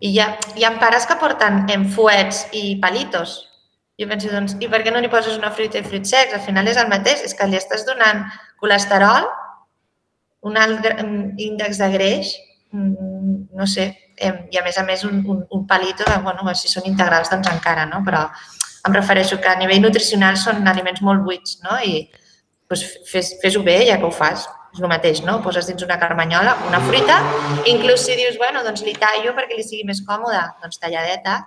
I 0.00 0.10
hi 0.10 0.18
ha, 0.18 0.32
hi 0.56 0.64
ha 0.64 0.72
pares 0.80 1.06
que 1.06 1.16
porten 1.20 1.66
en 1.70 1.86
fuets 1.92 2.48
i 2.52 2.80
palitos. 2.82 3.46
Jo 4.00 4.08
penso, 4.08 4.30
doncs, 4.32 4.56
i 4.58 4.66
per 4.72 4.80
què 4.82 4.90
no 4.90 5.00
li 5.00 5.10
poses 5.12 5.36
una 5.36 5.50
fruita 5.52 5.78
i 5.78 5.84
fruits 5.84 6.10
secs? 6.10 6.34
Al 6.34 6.40
final 6.40 6.66
és 6.66 6.78
el 6.80 6.88
mateix, 6.88 7.22
és 7.22 7.34
que 7.36 7.46
li 7.46 7.58
estàs 7.58 7.84
donant 7.86 8.24
colesterol, 8.58 9.28
un 10.42 10.56
alt 10.56 10.86
índex 11.38 11.78
de 11.78 11.88
greix, 11.92 12.30
mm, 12.72 13.50
no 13.56 13.66
sé, 13.66 13.90
i 14.20 14.58
a 14.58 14.62
més 14.64 14.78
a 14.78 14.84
més 14.84 15.04
un, 15.04 15.22
un, 15.26 15.44
un 15.50 15.66
palito, 15.66 16.04
de, 16.04 16.16
bueno, 16.24 16.54
si 16.54 16.68
són 16.68 16.86
integrals 16.88 17.30
doncs 17.32 17.48
encara, 17.48 17.86
no? 17.88 18.02
Però 18.04 18.26
em 18.86 18.94
refereixo 18.96 19.38
que 19.40 19.48
a 19.48 19.56
nivell 19.60 19.80
nutricional 19.82 20.36
són 20.40 20.66
aliments 20.68 21.00
molt 21.04 21.22
buits, 21.24 21.58
no? 21.64 21.76
I 21.84 22.06
doncs, 22.68 22.84
fes- 23.10 23.36
fes-ho 23.42 23.62
bé 23.62 23.78
ja 23.88 23.98
que 23.98 24.08
ho 24.08 24.12
fas. 24.12 24.48
És 24.70 24.78
el 24.78 24.86
mateix, 24.86 25.18
no? 25.26 25.40
Poses 25.42 25.66
dins 25.66 25.82
una 25.82 25.96
carmanyola, 25.98 26.52
una 26.68 26.78
fruita, 26.84 27.16
inclús 27.66 28.04
si 28.06 28.14
dius, 28.14 28.36
bueno, 28.38 28.62
doncs 28.62 28.84
li 28.86 28.92
tallo 28.94 29.32
perquè 29.34 29.56
li 29.58 29.64
sigui 29.66 29.82
més 29.88 29.98
còmode, 30.06 30.38
doncs 30.62 30.78
talladeta 30.78 31.40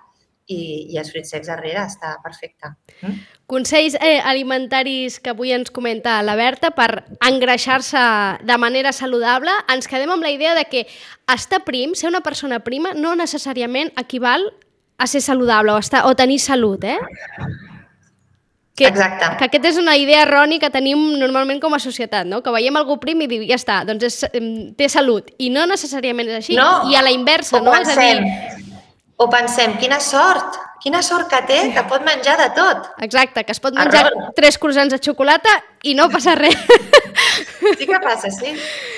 i, 0.48 0.92
i 0.92 0.98
els 1.00 1.12
fruits 1.12 1.32
secs 1.32 1.48
darrere, 1.48 1.86
està 1.88 2.18
perfecte. 2.24 2.74
Mm? 3.02 3.20
Consells 3.48 3.96
eh, 4.00 4.20
alimentaris 4.20 5.20
que 5.24 5.32
avui 5.32 5.54
ens 5.56 5.72
comenta 5.72 6.18
la 6.26 6.36
Berta 6.40 6.74
per 6.76 7.06
engreixar-se 7.24 8.04
de 8.44 8.58
manera 8.60 8.94
saludable. 8.96 9.54
Ens 9.72 9.88
quedem 9.88 10.12
amb 10.12 10.26
la 10.26 10.34
idea 10.34 10.56
de 10.58 10.66
que 10.72 10.86
estar 11.32 11.64
prim, 11.64 11.96
ser 11.96 12.10
una 12.12 12.24
persona 12.26 12.64
prima, 12.64 12.94
no 12.94 13.16
necessàriament 13.20 13.94
equival 14.00 14.50
a 14.98 15.08
ser 15.08 15.22
saludable 15.22 15.74
o, 15.74 15.78
estar, 15.78 16.06
o 16.08 16.16
tenir 16.16 16.40
salut, 16.40 16.84
eh? 16.84 16.98
Que, 18.74 18.88
Exacte. 18.88 19.28
que 19.38 19.46
aquesta 19.46 19.70
és 19.70 19.78
una 19.78 19.94
idea 20.02 20.24
errònia 20.26 20.58
que 20.58 20.72
tenim 20.74 20.98
normalment 21.22 21.60
com 21.62 21.76
a 21.78 21.80
societat, 21.82 22.26
no? 22.26 22.42
Que 22.42 22.54
veiem 22.56 22.78
algú 22.80 22.98
prim 23.02 23.22
i 23.22 23.28
diu, 23.30 23.44
ja 23.46 23.60
està, 23.60 23.84
doncs 23.86 24.08
és, 24.08 24.16
em, 24.34 24.48
té 24.74 24.90
salut. 24.90 25.30
I 25.38 25.52
no 25.54 25.68
necessàriament 25.70 26.32
és 26.32 26.40
així. 26.40 26.58
No. 26.58 26.88
I 26.90 26.98
a 26.98 27.04
la 27.06 27.14
inversa, 27.14 27.60
O 27.60 27.62
no? 27.62 27.76
És 27.78 27.92
a 27.94 28.00
dir, 28.00 28.16
pensem, 28.18 28.73
o 29.24 29.30
pensem, 29.32 29.78
quina 29.80 30.00
sort, 30.04 30.60
quina 30.84 31.00
sort 31.06 31.30
que 31.32 31.40
té, 31.48 31.60
que 31.72 31.84
pot 31.88 32.04
menjar 32.04 32.36
de 32.42 32.50
tot. 32.58 32.90
exacte, 33.06 33.46
que 33.48 33.56
es 33.56 33.62
pot 33.64 33.76
menjar 33.76 34.10
Error. 34.10 34.34
tres 34.36 34.58
croissants 34.60 34.92
de 34.92 35.00
xocolata 35.00 35.54
i 35.84 35.96
no 35.96 36.10
passa 36.12 36.36
res. 36.36 36.60
Sí 37.78 37.86
que 37.88 38.00
passa, 38.04 38.30
sí. 38.32 38.52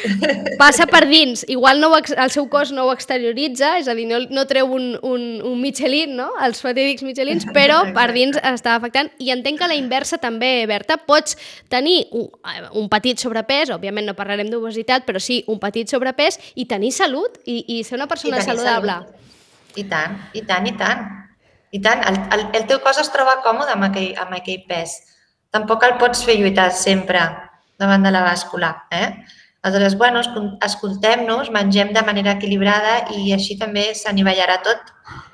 passa 0.61 0.87
per 0.89 1.03
dins. 1.07 1.43
Igual 1.47 1.79
no 1.79 1.91
ho, 1.93 1.99
el 1.99 2.31
seu 2.33 2.47
cos 2.49 2.71
no 2.73 2.87
ho 2.87 2.93
exterioritza, 2.93 3.75
és 3.77 3.87
a 3.87 3.93
dir, 3.97 4.07
no, 4.09 4.17
no 4.33 4.45
treu 4.49 4.71
un, 4.73 4.95
un, 5.05 5.25
un 5.45 5.59
Michelin, 5.61 6.15
no? 6.17 6.31
els 6.41 6.63
fatídics 6.65 7.05
Michelins, 7.05 7.45
però 7.53 7.83
per 7.95 8.07
dins 8.15 8.39
està 8.41 8.75
afectant. 8.79 9.11
I 9.21 9.29
entenc 9.35 9.61
que 9.61 9.69
la 9.69 9.77
inversa 9.77 10.17
també, 10.21 10.65
Berta, 10.69 10.97
pots 10.97 11.37
tenir 11.69 12.07
un, 12.11 12.31
eh, 12.49 12.65
un 12.81 12.89
petit 12.89 13.21
sobrepès, 13.21 13.69
òbviament 13.75 14.09
no 14.09 14.17
parlarem 14.17 14.49
d'obesitat, 14.49 15.05
però 15.05 15.21
sí 15.21 15.43
un 15.51 15.61
petit 15.61 15.91
sobrepès 15.91 16.41
i 16.55 16.65
tenir 16.65 16.91
salut 16.95 17.37
i, 17.45 17.61
i 17.77 17.83
ser 17.85 17.99
una 18.01 18.09
persona 18.09 18.41
saludable. 18.41 18.97
salut. 19.05 19.21
I 19.75 19.83
tant, 19.91 20.17
i 20.33 20.41
tant, 20.47 20.67
i 20.67 20.73
tant. 20.79 21.05
I 21.75 21.79
tant, 21.83 22.01
el, 22.07 22.17
el, 22.31 22.43
el 22.55 22.65
teu 22.69 22.79
cos 22.79 22.97
es 23.01 23.09
troba 23.11 23.41
còmode 23.43 23.73
amb 23.73 23.89
aquell, 23.89 24.13
amb 24.21 24.33
aquell 24.37 24.61
pes. 24.69 24.93
Tampoc 25.51 25.83
el 25.83 25.97
pots 25.99 26.23
fer 26.23 26.37
lluitar 26.39 26.69
sempre 26.71 27.19
davant 27.79 28.03
de 28.05 28.11
la 28.15 28.21
bàscula. 28.23 28.69
Eh? 28.91 29.09
Aleshores, 29.65 29.97
bueno, 29.97 30.21
escol- 30.21 30.53
escoltem-nos, 30.63 31.49
mengem 31.51 31.91
de 31.95 32.03
manera 32.05 32.35
equilibrada 32.37 33.09
i 33.17 33.33
així 33.33 33.57
també 33.59 33.89
s'anivellarà 33.97 34.59
tot. 34.63 34.79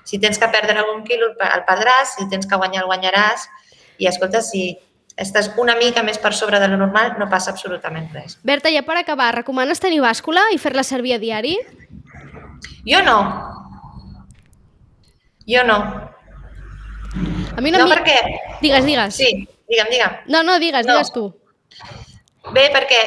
Si 0.07 0.17
tens 0.23 0.39
que 0.41 0.47
perdre 0.49 0.77
algun 0.79 1.03
quilo, 1.05 1.33
el 1.35 1.65
perdràs, 1.67 2.15
si 2.17 2.25
tens 2.31 2.47
que 2.49 2.57
guanyar, 2.57 2.83
el 2.85 2.89
guanyaràs. 2.89 3.45
I 4.01 4.07
escolta, 4.09 4.41
si 4.41 4.71
estàs 5.21 5.51
una 5.61 5.75
mica 5.77 6.01
més 6.01 6.17
per 6.17 6.31
sobre 6.33 6.57
de 6.63 6.67
lo 6.71 6.77
normal, 6.79 7.17
no 7.19 7.27
passa 7.29 7.51
absolutament 7.51 8.09
res. 8.15 8.39
Berta, 8.41 8.71
ja 8.73 8.81
per 8.87 8.97
acabar, 8.97 9.29
recomanes 9.35 9.83
tenir 9.83 10.01
bàscula 10.01 10.47
i 10.55 10.57
fer-la 10.57 10.81
servir 10.87 11.13
a 11.13 11.19
diari? 11.21 11.57
Jo 12.87 13.03
no. 13.05 13.19
Jo 15.47 15.63
no. 15.67 15.77
A 17.57 17.61
mi 17.61 17.69
una 17.69 17.79
No, 17.79 17.85
mi- 17.87 17.95
perquè... 17.95 18.17
Digues, 18.61 18.85
digues. 18.85 19.15
Sí, 19.15 19.29
digue'm, 19.67 19.89
digue'm. 19.91 20.17
No, 20.27 20.43
no, 20.43 20.59
digues, 20.59 20.85
No. 20.85 20.93
digues 20.93 21.11
tu. 21.11 21.25
Bé, 22.53 22.69
perquè 22.73 23.01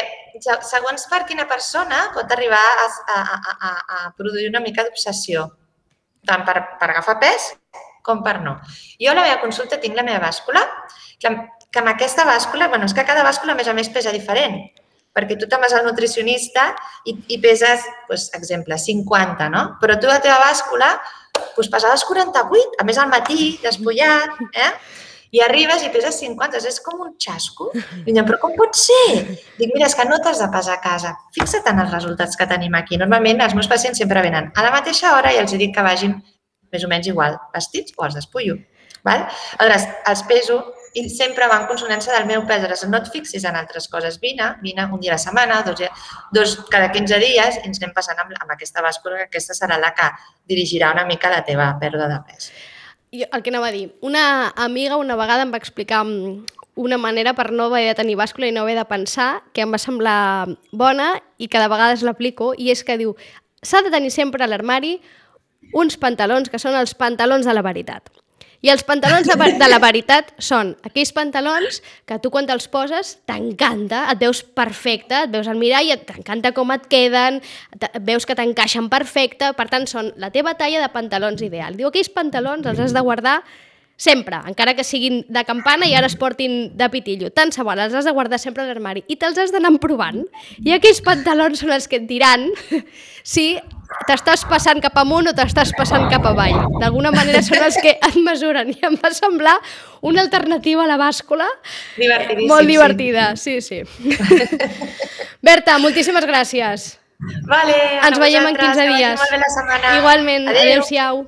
segons 0.66 1.06
per 1.10 1.24
quina 1.26 1.46
persona 1.48 2.10
pot 2.14 2.30
arribar 2.34 2.58
a, 2.58 2.86
a, 3.14 3.18
a, 3.22 3.52
a, 3.54 3.72
a 3.96 4.12
produir 4.18 4.48
una 4.50 4.60
mica 4.60 4.82
d'obsessió, 4.84 5.46
tant 6.26 6.44
per, 6.46 6.56
per 6.80 6.88
agafar 6.90 7.18
pes 7.22 7.52
com 8.04 8.22
per 8.22 8.40
no. 8.42 8.58
Jo 9.00 9.12
a 9.12 9.14
la 9.16 9.22
meva 9.24 9.40
consulta 9.40 9.78
tinc 9.80 9.96
la 9.96 10.02
meva 10.04 10.20
bàscula, 10.26 10.60
que, 11.18 11.30
que 11.70 11.80
amb 11.80 11.92
aquesta 11.94 12.26
bàscula, 12.28 12.68
bueno, 12.68 12.84
és 12.90 12.94
que 12.94 13.04
cada 13.08 13.22
bàscula 13.24 13.54
a 13.54 13.56
més 13.56 13.68
a 13.70 13.74
més 13.78 13.88
pesa 13.94 14.12
diferent, 14.12 14.58
perquè 15.14 15.38
tu 15.40 15.46
te'n 15.48 15.62
vas 15.62 15.72
al 15.72 15.86
nutricionista 15.86 16.72
i, 17.06 17.14
i 17.32 17.38
peses, 17.40 17.86
doncs, 18.10 18.28
exemple, 18.36 18.76
50, 18.78 19.48
no? 19.54 19.64
Però 19.80 19.96
tu 20.02 20.10
la 20.10 20.20
teva 20.20 20.40
bàscula 20.42 20.90
doncs, 21.56 21.70
pesaves 21.72 22.04
48, 22.08 22.76
a 22.80 22.86
més 22.88 23.00
al 23.00 23.10
matí, 23.12 23.54
despullat, 23.62 24.38
eh? 24.54 24.70
I 25.34 25.40
arribes 25.42 25.82
i 25.82 25.88
peses 25.90 26.20
50, 26.22 26.60
és 26.62 26.76
com 26.84 27.00
un 27.02 27.16
xasco. 27.18 27.72
I 27.74 28.04
diuen, 28.06 28.22
però 28.28 28.38
com 28.42 28.52
pot 28.54 28.76
ser? 28.78 29.24
Dic, 29.58 29.72
mira, 29.72 29.88
és 29.88 29.96
que 29.98 30.06
no 30.06 30.20
t'has 30.22 30.38
de 30.38 30.46
pesar 30.52 30.76
a 30.76 30.82
casa. 30.84 31.10
Fixa't 31.34 31.66
en 31.72 31.82
els 31.82 31.90
resultats 31.90 32.38
que 32.38 32.46
tenim 32.46 32.76
aquí. 32.78 33.00
Normalment 33.00 33.42
els 33.42 33.56
meus 33.58 33.66
pacients 33.70 33.98
sempre 33.98 34.22
venen 34.22 34.52
a 34.54 34.66
la 34.66 34.70
mateixa 34.76 35.16
hora 35.16 35.34
i 35.34 35.40
els 35.42 35.56
dic 35.58 35.74
que 35.74 35.82
vagin 35.82 36.14
més 36.70 36.86
o 36.86 36.90
menys 36.90 37.10
igual, 37.10 37.34
vestits 37.54 37.94
o 37.98 38.06
els 38.06 38.14
despullo. 38.18 38.56
Val? 39.04 39.26
Aleshores, 39.58 39.88
els 40.10 40.22
peso 40.30 40.60
i 40.94 41.08
sempre 41.10 41.48
va 41.50 41.58
en 41.60 41.66
consonància 41.70 42.14
del 42.14 42.26
meu 42.28 42.44
pes. 42.46 42.62
Aleshores, 42.62 42.86
no 42.90 43.00
et 43.02 43.10
fixis 43.12 43.44
en 43.48 43.58
altres 43.58 43.88
coses. 43.90 44.20
Vine, 44.22 44.52
vine 44.62 44.86
un 44.86 45.02
dia 45.02 45.12
a 45.12 45.16
la 45.16 45.22
setmana, 45.22 45.60
dos, 45.66 45.82
dos 46.32 46.56
cada 46.70 46.92
15 46.94 47.18
dies 47.22 47.58
i 47.58 47.66
ens 47.68 47.82
anem 47.82 47.94
passant 47.96 48.20
amb, 48.22 48.34
amb 48.40 48.54
aquesta 48.54 48.82
bàscula, 48.84 49.18
que 49.18 49.28
aquesta 49.28 49.56
serà 49.58 49.78
la 49.82 49.90
que 49.96 50.08
dirigirà 50.50 50.92
una 50.94 51.06
mica 51.08 51.32
la 51.32 51.42
teva 51.46 51.72
pèrdua 51.80 52.08
de 52.12 52.20
pes. 52.28 52.52
jo, 53.14 53.26
el 53.30 53.42
que 53.42 53.50
anava 53.50 53.68
a 53.68 53.74
dir, 53.74 53.94
una 54.02 54.52
amiga 54.56 54.96
una 54.96 55.16
vegada 55.16 55.44
em 55.46 55.52
va 55.54 55.60
explicar 55.60 56.02
mm, 56.04 56.46
una 56.74 56.98
manera 56.98 57.34
per 57.34 57.52
no 57.52 57.68
haver 57.70 57.86
de 57.86 57.94
tenir 57.94 58.16
bàscula 58.18 58.48
i 58.48 58.52
no 58.54 58.62
haver 58.62 58.74
de 58.78 58.86
pensar, 58.90 59.44
que 59.54 59.62
em 59.62 59.70
va 59.70 59.78
semblar 59.78 60.48
bona 60.72 61.12
i 61.38 61.48
que 61.48 61.62
de 61.62 61.70
vegades 61.70 62.02
l'aplico, 62.02 62.52
i 62.58 62.70
és 62.74 62.82
que 62.82 62.98
diu, 62.98 63.14
s'ha 63.62 63.82
de 63.82 63.94
tenir 63.94 64.10
sempre 64.10 64.42
a 64.44 64.50
l'armari 64.50 64.98
uns 65.74 65.96
pantalons 65.98 66.50
que 66.50 66.58
són 66.58 66.74
els 66.78 66.94
pantalons 66.94 67.46
de 67.46 67.54
la 67.54 67.62
veritat. 67.62 68.10
I 68.64 68.70
els 68.72 68.80
pantalons 68.88 69.28
de, 69.28 69.34
de 69.60 69.66
la 69.68 69.78
veritat 69.82 70.30
són 70.40 70.70
aquells 70.88 71.10
pantalons 71.12 71.82
que 72.08 72.16
tu 72.24 72.30
quan 72.32 72.46
te'ls 72.48 72.64
poses 72.72 73.10
t'encanta, 73.28 74.06
et 74.08 74.22
veus 74.22 74.40
perfecte, 74.56 75.18
et 75.26 75.34
veus 75.34 75.50
al 75.52 75.60
mirall, 75.60 75.92
t'encanta 76.08 76.54
com 76.56 76.72
et 76.72 76.86
queden, 76.88 77.42
veus 78.08 78.24
que 78.24 78.36
t'encaixen 78.38 78.88
perfecte, 78.88 79.52
per 79.58 79.68
tant 79.68 79.84
són 79.90 80.08
la 80.16 80.32
teva 80.32 80.56
talla 80.56 80.80
de 80.80 80.88
pantalons 80.96 81.44
ideal. 81.44 81.76
Diu, 81.76 81.90
aquells 81.92 82.08
pantalons 82.14 82.64
els 82.72 82.80
has 82.80 82.96
de 82.96 83.04
guardar 83.04 83.42
sempre, 83.96 84.40
encara 84.48 84.74
que 84.74 84.84
siguin 84.84 85.22
de 85.28 85.44
campana 85.46 85.86
i 85.86 85.94
ara 85.94 86.08
es 86.10 86.16
portin 86.18 86.72
de 86.76 86.88
pitillo. 86.90 87.30
Tant 87.30 87.52
se 87.54 87.62
val, 87.62 87.78
els 87.78 87.94
has 87.94 88.04
de 88.08 88.12
guardar 88.14 88.40
sempre 88.42 88.64
a 88.64 88.66
l'armari 88.66 89.04
i 89.08 89.16
te'ls 89.16 89.38
has 89.38 89.54
d'anar 89.54 89.72
provant. 89.82 90.24
I 90.64 90.74
aquells 90.74 91.00
pantalons 91.04 91.62
són 91.62 91.72
els 91.74 91.86
que 91.88 92.02
et 92.02 92.08
diran 92.10 92.48
si 93.34 93.54
t'estàs 94.08 94.42
passant 94.50 94.80
cap 94.82 94.96
amunt 94.98 95.30
o 95.30 95.34
t'estàs 95.36 95.70
passant 95.78 96.08
cap 96.10 96.26
avall. 96.26 96.56
D'alguna 96.80 97.12
manera 97.14 97.42
són 97.46 97.62
els 97.62 97.78
que 97.82 97.94
et 97.94 98.18
mesuren 98.26 98.72
i 98.74 98.78
em 98.82 98.98
va 98.98 99.12
semblar 99.14 99.54
una 100.02 100.24
alternativa 100.24 100.84
a 100.84 100.90
la 100.90 100.98
bàscula 101.00 101.46
molt 102.48 102.66
divertida, 102.68 103.34
sí, 103.36 103.60
sí. 103.64 103.82
Berta, 105.44 105.78
moltíssimes 105.78 106.26
gràcies. 106.26 106.94
Vale, 107.48 107.76
Ens 108.04 108.18
veiem 108.18 108.42
en 108.42 108.56
vosaltres, 108.56 108.74
15 108.74 108.82
que 108.82 108.90
vagi 108.90 108.98
dies. 108.98 109.20
Molt 109.22 109.32
bé 109.32 109.38
la 109.38 109.52
setmana. 109.54 109.94
Igualment, 110.00 110.48
Adéu. 110.50 110.62
adeu-siau. 110.64 111.24